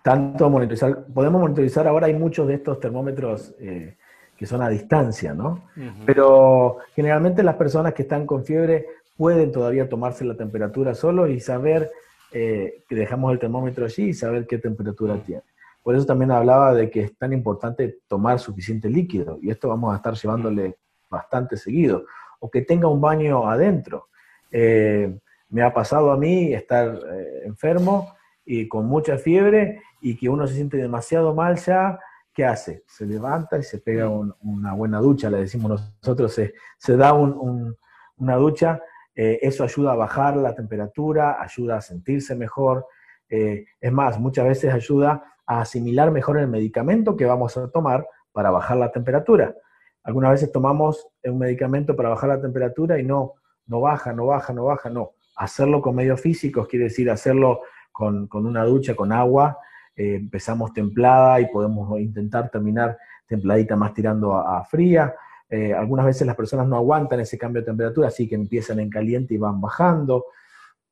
tanto 0.08 0.48
monitorizar, 0.48 1.04
podemos 1.12 1.38
monitorizar 1.38 1.86
ahora, 1.86 2.06
hay 2.06 2.14
muchos 2.14 2.48
de 2.48 2.54
estos 2.54 2.80
termómetros 2.80 3.54
eh, 3.60 3.98
que 4.38 4.46
son 4.46 4.62
a 4.62 4.70
distancia, 4.70 5.34
¿no? 5.34 5.64
Pero 6.06 6.78
generalmente 6.94 7.42
las 7.42 7.56
personas 7.56 7.92
que 7.92 8.02
están 8.02 8.24
con 8.24 8.42
fiebre 8.42 8.86
pueden 9.18 9.52
todavía 9.52 9.86
tomarse 9.86 10.24
la 10.24 10.34
temperatura 10.34 10.94
solo 10.94 11.28
y 11.28 11.40
saber 11.40 11.90
eh, 12.32 12.84
que 12.88 12.94
dejamos 12.94 13.32
el 13.32 13.38
termómetro 13.38 13.84
allí 13.84 14.04
y 14.04 14.14
saber 14.14 14.46
qué 14.46 14.56
temperatura 14.56 15.22
tiene. 15.22 15.42
Por 15.82 15.94
eso 15.94 16.06
también 16.06 16.30
hablaba 16.30 16.72
de 16.72 16.88
que 16.88 17.02
es 17.02 17.18
tan 17.18 17.34
importante 17.34 17.98
tomar 18.08 18.38
suficiente 18.38 18.88
líquido 18.88 19.38
y 19.42 19.50
esto 19.50 19.68
vamos 19.68 19.92
a 19.92 19.96
estar 19.96 20.14
llevándole 20.14 20.76
bastante 21.10 21.58
seguido. 21.58 22.06
O 22.40 22.48
que 22.48 22.62
tenga 22.62 22.88
un 22.88 23.02
baño 23.02 23.46
adentro. 23.46 24.06
Eh, 24.50 25.18
me 25.50 25.60
ha 25.60 25.74
pasado 25.74 26.12
a 26.12 26.16
mí 26.16 26.54
estar 26.54 26.98
enfermo 27.44 28.14
y 28.50 28.66
con 28.66 28.86
mucha 28.86 29.18
fiebre 29.18 29.82
y 30.00 30.16
que 30.16 30.28
uno 30.28 30.46
se 30.46 30.54
siente 30.54 30.76
demasiado 30.76 31.34
mal 31.34 31.56
ya, 31.56 31.98
¿qué 32.32 32.44
hace? 32.44 32.82
Se 32.86 33.04
levanta 33.04 33.58
y 33.58 33.62
se 33.62 33.78
pega 33.78 34.08
una 34.08 34.72
buena 34.72 35.00
ducha, 35.00 35.28
le 35.28 35.38
decimos 35.38 35.92
nosotros, 36.02 36.32
se, 36.32 36.54
se 36.78 36.96
da 36.96 37.12
una 37.12 38.36
ducha 38.36 38.80
eh, 39.20 39.40
eso 39.42 39.64
ayuda 39.64 39.92
a 39.92 39.96
bajar 39.96 40.36
la 40.36 40.54
temperatura, 40.54 41.42
ayuda 41.42 41.78
a 41.78 41.80
sentirse 41.80 42.36
mejor. 42.36 42.86
Eh, 43.28 43.64
es 43.80 43.92
más, 43.92 44.16
muchas 44.20 44.46
veces 44.46 44.72
ayuda 44.72 45.24
a 45.44 45.60
asimilar 45.62 46.12
mejor 46.12 46.38
el 46.38 46.46
medicamento 46.46 47.16
que 47.16 47.24
vamos 47.24 47.56
a 47.56 47.68
tomar 47.68 48.06
para 48.30 48.52
bajar 48.52 48.76
la 48.76 48.92
temperatura. 48.92 49.56
Algunas 50.04 50.30
veces 50.30 50.52
tomamos 50.52 51.08
un 51.24 51.36
medicamento 51.36 51.96
para 51.96 52.10
bajar 52.10 52.28
la 52.28 52.40
temperatura 52.40 53.00
y 53.00 53.02
no, 53.02 53.34
no 53.66 53.80
baja, 53.80 54.12
no 54.12 54.26
baja, 54.26 54.52
no 54.52 54.66
baja, 54.66 54.88
no. 54.88 55.14
Hacerlo 55.34 55.82
con 55.82 55.96
medios 55.96 56.20
físicos 56.20 56.68
quiere 56.68 56.84
decir 56.84 57.10
hacerlo 57.10 57.62
con, 57.98 58.46
una 58.46 58.64
ducha, 58.64 58.94
con 58.94 59.12
agua. 59.12 59.58
Eh, 59.96 60.14
empezamos 60.14 60.72
templada 60.72 61.40
y 61.40 61.46
podemos 61.46 61.98
intentar 62.00 62.50
terminar 62.50 62.96
templadita 63.26 63.76
más 63.76 63.92
tirando 63.92 64.36
a 64.36 64.64
fría 64.64 65.14
eh, 65.50 65.72
algunas 65.72 66.04
veces 66.04 66.26
las 66.26 66.36
personas 66.36 66.68
no 66.68 66.76
aguantan 66.76 67.20
ese 67.20 67.38
cambio 67.38 67.62
de 67.62 67.66
temperatura, 67.66 68.08
así 68.08 68.28
que 68.28 68.34
empiezan 68.34 68.80
en 68.80 68.90
caliente 68.90 69.34
y 69.34 69.38
van 69.38 69.60
bajando. 69.60 70.26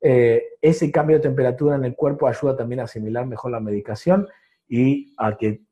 Eh, 0.00 0.42
ese 0.62 0.90
cambio 0.90 1.16
de 1.16 1.22
temperatura 1.22 1.76
en 1.76 1.84
el 1.84 1.94
cuerpo 1.94 2.26
ayuda 2.26 2.56
también 2.56 2.80
a 2.80 2.84
asimilar 2.84 3.26
mejor 3.26 3.50
la 3.50 3.60
medicación 3.60 4.26
y 4.68 5.14
a 5.18 5.36
que 5.36 5.62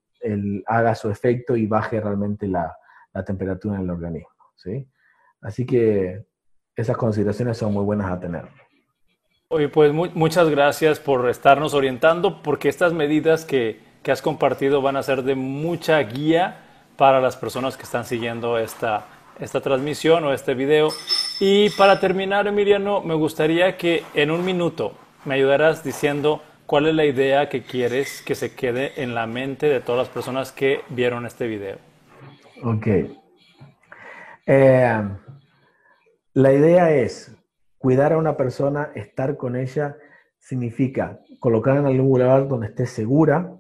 haga 0.67 0.95
su 0.95 1.11
efecto 1.11 1.55
y 1.55 1.67
baje 1.67 2.01
realmente 2.01 2.49
la, 2.49 2.75
temperatura 3.27 3.77
en 3.77 3.83
el 3.83 3.91
organismo. 3.91 4.31
¿sí? 4.57 4.89
Así 5.41 5.65
que 5.65 6.25
esas 6.75 6.97
consideraciones 6.97 7.59
son 7.59 7.73
muy 7.73 7.85
buenas 7.85 8.11
a 8.11 8.19
tener. 8.19 8.49
Oye, 9.49 9.69
pues 9.69 9.93
muchas 9.93 10.49
gracias 10.49 10.99
por 10.99 11.29
estarnos 11.29 11.75
orientando, 11.75 12.43
porque 12.43 12.69
estas 12.69 12.93
medidas 12.93 13.45
que, 13.45 13.81
que 14.03 14.11
has 14.11 14.23
compartido 14.23 14.83
van 14.83 14.97
a 14.97 15.03
ser 15.03 15.23
de 15.23 15.35
mucha 15.35 15.99
guía 16.01 16.61
para 16.97 17.21
las 17.21 17.37
personas 17.37 17.77
que 17.77 17.83
están 17.83 18.05
siguiendo 18.05 18.59
esta, 18.59 19.07
esta 19.39 19.61
transmisión 19.61 20.25
o 20.25 20.33
este 20.33 20.55
video. 20.55 20.89
Y 21.41 21.71
para 21.71 22.01
terminar, 22.01 22.47
Emiliano, 22.47 23.01
me 23.03 23.15
gustaría 23.15 23.77
que 23.77 24.03
en 24.15 24.31
un 24.31 24.45
minuto 24.45 24.93
me 25.25 25.35
ayudarás 25.35 25.85
diciendo 25.85 26.43
cuál 26.67 26.87
es 26.87 26.95
la 26.95 27.05
idea 27.05 27.49
que 27.49 27.63
quieres 27.63 28.23
que 28.23 28.35
se 28.35 28.55
quede 28.55 29.03
en 29.03 29.15
la 29.15 29.27
mente 29.27 29.67
de 29.67 29.81
todas 29.81 30.07
las 30.07 30.09
personas 30.09 30.53
que 30.53 30.81
vieron 30.89 31.27
este 31.27 31.47
video. 31.47 31.79
Ok. 32.63 32.87
Eh, 34.47 35.03
la 36.35 36.53
idea 36.53 36.91
es 36.91 37.34
cuidar 37.85 38.15
a 38.15 38.17
una 38.17 38.35
persona, 38.39 38.93
estar 38.95 39.37
con 39.37 39.57
ella, 39.57 39.99
significa 40.39 41.21
colocar 41.39 41.77
en 41.77 41.85
algún 41.85 42.19
lugar 42.19 42.49
donde 42.49 42.69
esté 42.69 42.87
segura, 42.87 43.59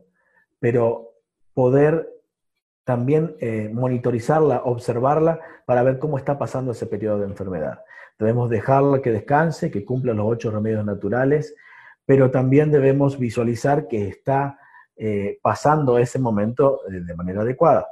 pero 0.58 1.10
poder 1.52 2.08
también 2.84 3.36
eh, 3.38 3.68
monitorizarla, 3.70 4.62
observarla 4.64 5.40
para 5.66 5.82
ver 5.82 5.98
cómo 5.98 6.16
está 6.16 6.38
pasando 6.38 6.72
ese 6.72 6.86
periodo 6.86 7.18
de 7.18 7.26
enfermedad. 7.26 7.80
Debemos 8.18 8.48
dejarla 8.48 9.02
que 9.02 9.12
descanse, 9.12 9.70
que 9.70 9.84
cumpla 9.84 10.14
los 10.14 10.24
ocho 10.26 10.50
remedios 10.50 10.86
naturales, 10.86 11.54
pero 12.06 12.30
también 12.30 12.70
debemos 12.70 13.18
visualizar 13.18 13.88
que 13.88 14.08
está 14.08 14.58
eh, 14.96 15.38
pasando 15.42 15.98
ese 15.98 16.18
momento 16.18 16.80
de 16.88 17.14
manera 17.14 17.42
adecuada. 17.42 17.88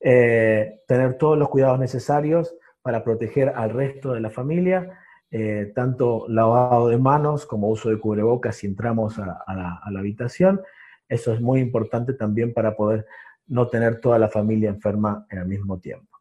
Eh, 0.00 0.82
tener 0.86 1.16
todos 1.16 1.38
los 1.38 1.48
cuidados 1.48 1.78
necesarios 1.78 2.54
para 2.82 3.02
proteger 3.02 3.54
al 3.56 3.70
resto 3.70 4.12
de 4.12 4.20
la 4.20 4.28
familia, 4.28 5.00
tanto 5.74 6.26
lavado 6.28 6.88
de 6.88 6.96
manos 6.98 7.44
como 7.46 7.68
uso 7.68 7.90
de 7.90 7.98
cubrebocas 7.98 8.56
si 8.56 8.66
entramos 8.66 9.18
a 9.18 9.90
la 9.90 9.98
habitación. 9.98 10.60
Eso 11.08 11.32
es 11.32 11.40
muy 11.40 11.60
importante 11.60 12.14
también 12.14 12.54
para 12.54 12.74
poder 12.74 13.06
no 13.48 13.68
tener 13.68 14.00
toda 14.00 14.18
la 14.18 14.28
familia 14.28 14.70
enferma 14.70 15.26
en 15.30 15.38
el 15.38 15.46
mismo 15.46 15.78
tiempo. 15.78 16.18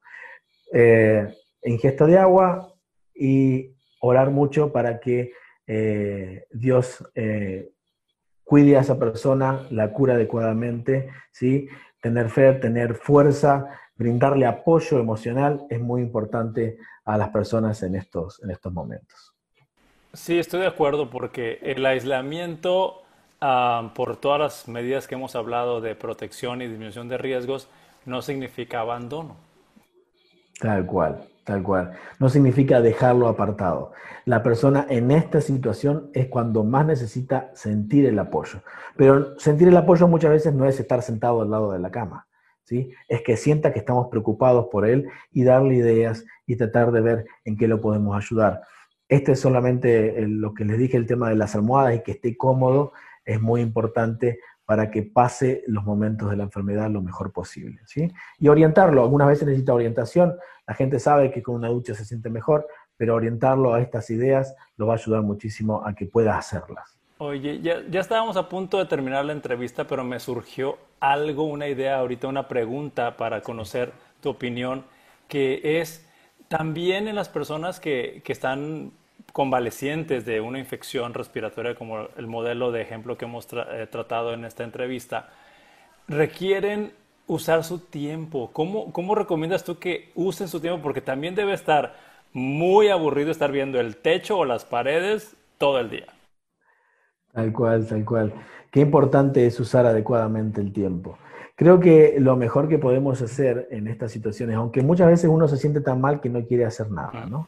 Eh, 0.72 1.28
ingesta 1.64 2.06
de 2.06 2.18
agua 2.18 2.74
y 3.14 3.76
orar 4.02 4.30
mucho 4.30 4.72
para 4.72 5.00
que 5.00 5.32
eh, 5.68 6.46
Dios 6.52 7.04
eh, 7.16 7.72
cuide 8.44 8.78
a 8.78 8.82
esa 8.82 9.00
persona, 9.00 9.66
la 9.72 9.92
cura 9.92 10.14
adecuadamente, 10.14 11.10
¿sí? 11.32 11.68
Tener 12.06 12.30
fe, 12.30 12.54
tener 12.54 12.96
fuerza, 12.96 13.66
brindarle 13.96 14.46
apoyo 14.46 15.00
emocional 15.00 15.66
es 15.70 15.80
muy 15.80 16.02
importante 16.02 16.78
a 17.04 17.18
las 17.18 17.30
personas 17.30 17.82
en 17.84 17.96
estos, 17.96 18.42
en 18.44 18.52
estos 18.52 18.72
momentos. 18.72 19.34
Sí, 20.14 20.38
estoy 20.38 20.62
de 20.62 20.68
acuerdo 20.68 21.10
porque 21.10 21.60
el 21.62 21.86
aislamiento 21.86 23.06
Ah, 23.42 23.92
por 23.94 24.18
todas 24.18 24.40
las 24.40 24.68
medidas 24.68 25.08
que 25.08 25.16
hemos 25.16 25.36
hablado 25.36 25.82
de 25.82 25.94
protección 25.94 26.62
y 26.62 26.68
disminución 26.68 27.10
de 27.10 27.18
riesgos, 27.18 27.68
no 28.06 28.22
significa 28.22 28.80
abandono. 28.80 29.36
Tal 30.60 30.86
cual, 30.86 31.28
tal 31.44 31.64
cual. 31.64 31.92
No 32.20 32.30
significa 32.30 32.82
dejarlo 32.82 33.28
apartado. 33.28 33.92
La 34.26 34.42
persona 34.42 34.86
en 34.90 35.12
esta 35.12 35.42
situación 35.42 36.10
es 36.14 36.28
cuando 36.28 36.64
más 36.64 36.86
necesita 36.86 37.52
sentir 37.54 38.06
el 38.06 38.18
apoyo. 38.18 38.62
Pero 38.96 39.38
sentir 39.40 39.68
el 39.68 39.78
apoyo 39.78 40.08
muchas 40.08 40.32
veces 40.32 40.54
no 40.54 40.66
es 40.66 40.80
estar 40.80 41.02
sentado 41.02 41.42
al 41.42 41.52
lado 41.52 41.72
de 41.72 41.80
la 41.80 41.92
cama. 41.92 42.28
¿Sí? 42.64 42.92
Es 43.08 43.22
que 43.22 43.38
sienta 43.38 43.72
que 43.72 43.80
estamos 43.80 44.08
preocupados 44.10 44.68
por 44.72 44.88
él 44.88 45.08
y 45.32 45.44
darle 45.44 45.76
ideas 45.76 46.26
y 46.48 46.56
tratar 46.56 46.92
de 46.92 47.02
ver 47.02 47.26
en 47.44 47.58
qué 47.58 47.68
lo 47.68 47.80
podemos 47.80 48.18
ayudar. 48.18 48.62
Este 49.08 49.34
es 49.34 49.40
solamente 49.40 50.20
lo 50.28 50.56
que 50.56 50.66
les 50.66 50.80
dije, 50.80 50.98
el 50.98 51.06
tema 51.06 51.30
de 51.30 51.36
las 51.36 51.54
almohadas 51.54 51.96
y 51.96 52.02
que 52.02 52.14
esté 52.14 52.36
cómodo 52.36 52.94
es 53.24 53.40
muy 53.40 53.62
importante 53.62 54.40
para 54.66 54.90
que 54.90 55.04
pase 55.04 55.64
los 55.68 55.84
momentos 55.84 56.30
de 56.30 56.38
la 56.38 56.44
enfermedad 56.44 56.90
lo 56.90 57.02
mejor 57.02 57.32
posible. 57.32 57.80
¿sí? 57.86 58.12
Y 58.40 58.48
orientarlo, 58.48 59.04
algunas 59.04 59.28
veces 59.28 59.48
necesita 59.48 59.74
orientación, 59.74 60.36
la 60.68 60.74
gente 60.74 61.00
sabe 61.00 61.32
que 61.32 61.44
con 61.44 61.56
una 61.56 61.70
ducha 61.70 61.94
se 61.94 62.06
siente 62.06 62.30
mejor, 62.30 62.68
pero 62.98 63.16
orientarlo 63.16 63.74
a 63.74 63.82
estas 63.82 64.10
ideas 64.10 64.56
lo 64.78 64.88
va 64.88 64.94
a 64.94 64.98
ayudar 64.98 65.22
muchísimo 65.22 65.86
a 65.86 65.94
que 65.94 66.06
pueda 66.06 66.38
hacerlas. 66.38 66.98
Oye, 67.18 67.62
ya, 67.62 67.82
estábamos 68.00 68.36
a 68.36 68.50
punto 68.50 68.78
de 68.78 68.86
terminar 68.86 69.24
la 69.24 69.34
entrevista, 69.34 69.86
pero 69.86 70.04
me 70.04 70.20
surgió 70.20 70.78
algo, 71.00 71.46
una 71.46 71.68
idea, 71.68 71.98
ahorita 71.98 72.28
una 72.28 72.48
pregunta 72.48 73.16
para 73.16 73.42
conocer 73.42 73.94
tu 74.22 74.30
opinión, 74.30 74.84
que 75.30 75.80
es 75.80 76.06
también 76.50 77.08
en 77.08 77.16
las 77.16 77.30
personas 77.30 77.80
que, 77.80 78.22
que 78.26 78.34
están 78.34 78.92
convalecientes 79.34 80.26
de 80.26 80.42
una 80.42 80.60
infección 80.60 81.14
respiratoria, 81.14 81.76
como 81.76 82.08
el 82.18 82.28
modelo 82.28 82.72
de 82.72 82.82
ejemplo 82.82 83.18
que 83.18 83.26
hemos 83.26 83.48
eh, 83.52 83.88
tratado 83.92 84.34
en 84.34 84.46
esta 84.46 84.64
entrevista, 84.64 85.30
requieren 86.08 86.94
usar 87.28 87.64
su 87.64 87.80
tiempo. 87.80 88.52
¿Cómo, 88.54 88.92
¿Cómo 88.94 89.16
recomiendas 89.16 89.64
tú 89.64 89.80
que 89.80 90.12
usen 90.16 90.48
su 90.48 90.60
tiempo? 90.60 90.82
Porque 90.82 91.02
también 91.02 91.36
debe 91.36 91.54
estar 91.54 91.96
muy 92.34 92.90
aburrido 92.90 93.32
estar 93.32 93.52
viendo 93.52 93.80
el 93.80 93.98
techo 93.98 94.38
o 94.38 94.46
las 94.46 94.66
paredes 94.66 95.36
todo 95.58 95.80
el 95.80 95.90
día. 95.90 96.08
Tal 97.32 97.52
cual, 97.52 97.88
tal 97.88 98.06
cual. 98.06 98.34
Qué 98.72 98.82
importante 98.82 99.46
es 99.46 99.60
usar 99.60 99.86
adecuadamente 99.86 100.62
el 100.62 100.72
tiempo. 100.72 101.18
Creo 101.56 101.80
que 101.80 102.18
lo 102.20 102.36
mejor 102.36 102.68
que 102.68 102.78
podemos 102.78 103.22
hacer 103.22 103.70
en 103.72 103.88
estas 103.88 104.12
situaciones, 104.12 104.58
aunque 104.58 104.82
muchas 104.82 105.08
veces 105.08 105.30
uno 105.30 105.48
se 105.48 105.56
siente 105.56 105.80
tan 105.80 106.02
mal 106.02 106.20
que 106.20 106.30
no 106.30 106.46
quiere 106.46 106.66
hacer 106.66 106.92
nada, 106.92 107.26
¿no? 107.28 107.48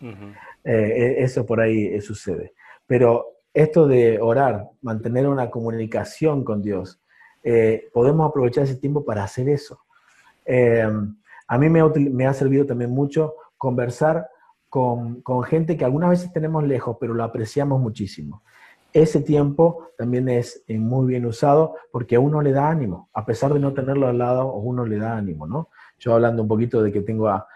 Eh, 0.64 1.18
e, 1.20 1.24
eso 1.24 1.46
por 1.46 1.60
ahí 1.60 1.88
eh, 1.88 2.00
sucede. 2.00 2.54
Pero 2.86 3.26
esto 3.54 3.86
de 3.86 4.20
orar, 4.22 4.70
mantener 4.82 5.28
una 5.28 5.50
comunicación 5.50 6.46
con 6.46 6.62
Dios, 6.62 7.02
eh, 7.44 7.90
podemos 7.92 8.30
aprovechar 8.30 8.64
ese 8.64 8.78
tiempo 8.78 9.04
para 9.04 9.26
hacer 9.26 9.50
eso. 9.50 9.82
a 11.50 11.58
mí 11.58 11.70
me 11.70 12.26
ha, 12.26 12.34
servido 12.34 12.66
también 12.66 12.92
mucho 12.92 13.36
conversar 13.58 14.30
con, 14.70 15.22
con 15.22 15.44
gente 15.44 15.76
que 15.76 15.84
algunas 15.84 16.12
veces 16.12 16.32
tenemos 16.32 16.64
lejos, 16.64 16.96
pero 16.98 17.14
lo 17.14 17.26
apreciamos 17.26 17.82
muchísimo 17.82 18.42
ese 19.02 19.22
tiempo 19.22 19.92
también 19.98 20.28
es 20.28 20.64
eh, 20.68 20.80
muy 20.80 21.08
bien 21.08 21.26
usado 21.26 21.76
porque 21.92 22.16
a 22.16 22.20
uno 22.20 22.42
le 22.42 22.52
da 22.52 22.70
ánimo, 22.70 23.10
a 23.14 23.26
pesar 23.26 23.54
de 23.54 23.60
no 23.60 23.74
tenerlo 23.74 24.08
al 24.08 24.18
lado, 24.18 24.42
a 24.42 24.56
uno 24.56 24.86
le 24.86 24.98
da 24.98 25.16
ánimo, 25.16 25.46
¿no? 25.46 25.70
Yo 26.00 26.14
hablando 26.14 26.42
un 26.42 26.48
poquito 26.48 26.82
de 26.82 26.92
que 26.92 27.02
tengo 27.02 27.28
a, 27.28 27.48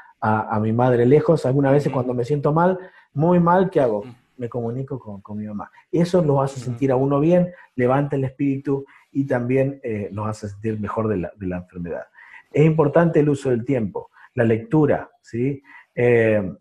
mi 0.61 0.71
madre 0.71 1.07
lejos, 1.07 1.47
algunas 1.47 1.71
veces 1.71 1.91
cuando 1.91 2.13
me 2.13 2.23
siento 2.23 2.53
mal, 2.53 2.77
muy 3.13 3.39
mal, 3.39 3.71
¿qué 3.71 3.79
hago? 3.79 4.03
Me 4.37 4.49
comunico 4.49 4.99
con, 4.99 5.37
mi 5.37 5.47
mamá. 5.47 5.71
Eso 5.91 6.21
nos 6.21 6.43
hace 6.43 6.59
sentir 6.59 6.91
a 6.91 6.95
uno 6.95 7.19
bien, 7.19 7.51
levanta 7.75 8.15
el 8.15 8.23
espíritu 8.23 8.85
y 9.11 9.25
también 9.25 9.79
eh, 9.83 10.09
nos 10.11 10.27
hace 10.27 10.49
sentir 10.49 10.79
mejor 10.79 11.07
de 11.07 11.17
la, 11.17 11.57
enfermedad. 11.57 12.03
Es 12.51 12.63
importante 12.63 13.19
el 13.19 13.29
uso 13.29 13.49
del 13.49 13.65
tiempo, 13.65 14.11
la 14.35 14.43
lectura, 14.43 15.09
¿sí? 15.23 15.63
Eh, 15.95 16.53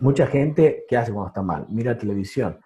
mucha 0.00 0.26
gente, 0.26 0.84
¿qué 0.86 0.98
hace 0.98 1.12
cuando 1.12 1.28
está 1.28 1.40
mal? 1.40 1.64
Mira 1.70 1.96
televisión 1.96 2.58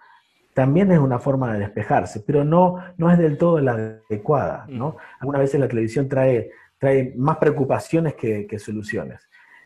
también 0.53 0.91
es 0.91 0.99
una 0.99 1.19
forma 1.19 1.53
de 1.53 1.59
despejarse, 1.59 2.21
pero 2.21 2.43
no, 2.43 2.83
no 2.97 3.11
es 3.11 3.17
del 3.17 3.37
todo 3.37 3.59
la 3.59 3.73
adecuada, 3.73 4.65
¿no? 4.67 4.97
Algunas 5.19 5.41
veces 5.41 5.59
la 5.59 5.67
televisión 5.67 6.09
trae, 6.09 6.51
trae 6.77 7.13
más 7.15 7.37
preocupaciones 7.37 8.15
que, 8.15 8.59
soluciones. 8.59 9.21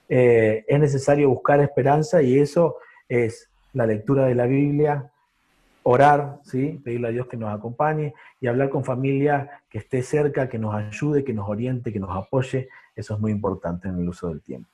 Eh, 0.07 0.63
es 0.67 0.79
necesario 0.79 1.29
buscar 1.29 1.59
esperanza 1.61 2.21
y 2.21 2.37
eso 2.37 2.77
es 3.09 3.49
la 3.73 3.85
lectura 3.87 4.25
de 4.25 4.35
la 4.35 4.45
Biblia, 4.45 5.11
orar, 5.83 6.39
¿sí? 6.43 6.79
pedirle 6.83 7.07
a 7.07 7.11
Dios 7.11 7.27
que 7.27 7.37
nos 7.37 7.53
acompañe 7.53 8.13
y 8.39 8.47
hablar 8.47 8.69
con 8.69 8.83
familia 8.83 9.61
que 9.69 9.79
esté 9.79 10.01
cerca, 10.01 10.49
que 10.49 10.57
nos 10.57 10.73
ayude, 10.73 11.23
que 11.23 11.33
nos 11.33 11.47
oriente, 11.47 11.91
que 11.91 11.99
nos 11.99 12.15
apoye. 12.15 12.69
Eso 12.95 13.13
es 13.15 13.19
muy 13.19 13.31
importante 13.31 13.87
en 13.87 13.99
el 13.99 14.09
uso 14.09 14.29
del 14.29 14.41
tiempo. 14.41 14.69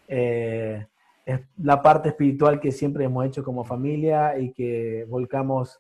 Eh, 0.08 0.86
es 1.26 1.40
la 1.58 1.82
parte 1.82 2.10
espiritual 2.10 2.60
que 2.60 2.72
siempre 2.72 3.06
hemos 3.06 3.26
hecho 3.26 3.44
como 3.44 3.64
familia 3.64 4.38
y 4.38 4.52
que 4.52 5.06
volcamos 5.08 5.80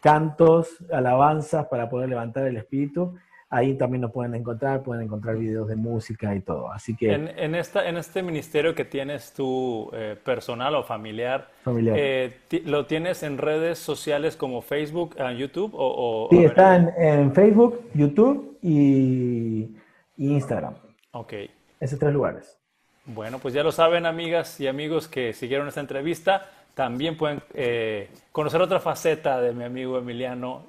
cantos, 0.00 0.84
alabanzas 0.92 1.66
para 1.66 1.88
poder 1.88 2.08
levantar 2.08 2.46
el 2.46 2.56
espíritu. 2.56 3.14
Ahí 3.50 3.74
también 3.74 4.00
nos 4.02 4.12
pueden 4.12 4.34
encontrar, 4.36 4.82
pueden 4.82 5.04
encontrar 5.04 5.36
videos 5.36 5.68
de 5.68 5.74
música 5.74 6.34
y 6.34 6.40
todo. 6.40 6.72
Así 6.72 6.94
que... 6.94 7.12
En, 7.12 7.54
esta, 7.56 7.88
en 7.88 7.96
este 7.96 8.22
ministerio 8.22 8.76
que 8.76 8.84
tienes 8.84 9.32
tú, 9.32 9.90
eh, 9.92 10.16
personal 10.24 10.76
o 10.76 10.84
familiar, 10.84 11.48
familiar. 11.64 11.96
Eh, 11.98 12.32
¿lo 12.64 12.86
tienes 12.86 13.24
en 13.24 13.38
redes 13.38 13.78
sociales 13.78 14.36
como 14.36 14.62
Facebook, 14.62 15.16
YouTube? 15.36 15.72
O, 15.74 16.28
sí, 16.30 16.44
está 16.44 16.76
en, 16.76 17.34
Facebook, 17.34 17.90
YouTube 17.92 18.56
y, 18.62 19.76
Instagram. 20.16 20.74
Ok. 21.10 21.34
Esos 21.80 21.98
tres 21.98 22.12
lugares. 22.12 22.56
Bueno, 23.04 23.40
pues 23.40 23.52
ya 23.52 23.64
lo 23.64 23.72
saben, 23.72 24.06
amigas 24.06 24.60
y 24.60 24.68
amigos 24.68 25.08
que 25.08 25.32
siguieron 25.32 25.66
esta 25.66 25.80
entrevista. 25.80 26.46
También 26.74 27.16
pueden 27.16 27.42
eh, 27.54 28.10
conocer 28.30 28.60
otra 28.60 28.78
faceta 28.78 29.40
de 29.40 29.52
mi 29.52 29.64
amigo 29.64 29.98
Emiliano 29.98 30.66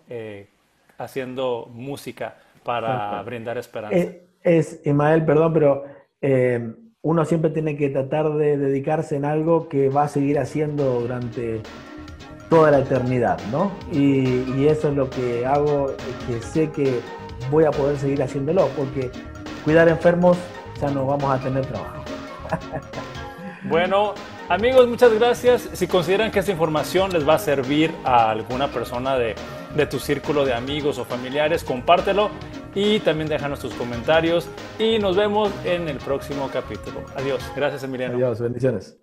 haciendo 0.97 1.69
música 1.71 2.37
para 2.63 3.21
brindar 3.24 3.58
esperanza. 3.58 3.97
Eh, 3.97 4.28
es, 4.43 4.82
Ismael, 4.86 5.26
perdón, 5.26 5.54
pero 5.54 5.84
eh, 6.21 6.74
uno 7.02 7.26
siempre 7.26 7.50
tiene 7.50 7.76
que 7.78 7.89
tratar 7.89 8.34
de 8.34 8.58
dedicarse 8.58 9.15
en 9.15 9.26
algo 9.26 9.67
que 9.67 9.89
va 9.89 10.04
a 10.04 10.08
seguir 10.08 10.39
haciendo 10.39 11.02
durante 11.02 11.62
toda 12.50 12.69
la 12.69 12.80
eternidad, 12.80 13.39
¿no? 13.52 13.71
Y, 13.91 14.67
eso 14.67 14.89
es 14.89 14.95
lo 14.95 15.10
que 15.10 15.45
hago, 15.45 15.95
que 16.28 16.41
sé 16.41 16.69
que 16.69 17.00
voy 17.50 17.63
a 17.65 17.71
poder 17.71 17.97
seguir 17.97 18.21
haciéndolo, 18.21 18.67
porque 18.78 19.10
cuidar 19.63 19.89
enfermos 19.89 20.38
ya 20.80 20.91
no 20.91 21.06
vamos 21.06 21.32
a 21.32 21.39
tener 21.41 21.65
trabajo. 21.65 22.04
Bueno, 23.63 24.15
amigos, 24.50 24.88
muchas 24.88 25.13
gracias. 25.13 25.69
Si 25.74 25.86
consideran 25.86 26.32
que 26.32 26.39
esta 26.39 26.52
información 26.52 27.13
les 27.13 27.30
va 27.30 27.36
a 27.36 27.39
servir 27.39 27.93
a 28.04 28.32
alguna 28.32 28.69
persona 28.69 29.15
de, 29.15 29.36
de 29.76 29.86
tu 29.86 30.00
círculo 30.00 30.45
de 30.45 30.56
amigos 30.56 30.97
o 30.97 31.06
familiares, 31.06 31.63
compártelo 31.63 32.32
y 32.75 32.99
también 32.99 33.29
déjanos 33.29 33.60
tus 33.60 33.73
comentarios 33.73 34.47
y 34.79 34.99
nos 34.99 35.15
vemos 35.15 35.51
en 35.65 35.88
el 35.88 35.97
próximo 35.97 36.49
capítulo. 36.51 37.03
Adiós. 37.15 37.41
Gracias, 37.55 37.84
Emiliano. 37.84 38.15
Adiós, 38.15 38.41
bendiciones. 38.41 38.97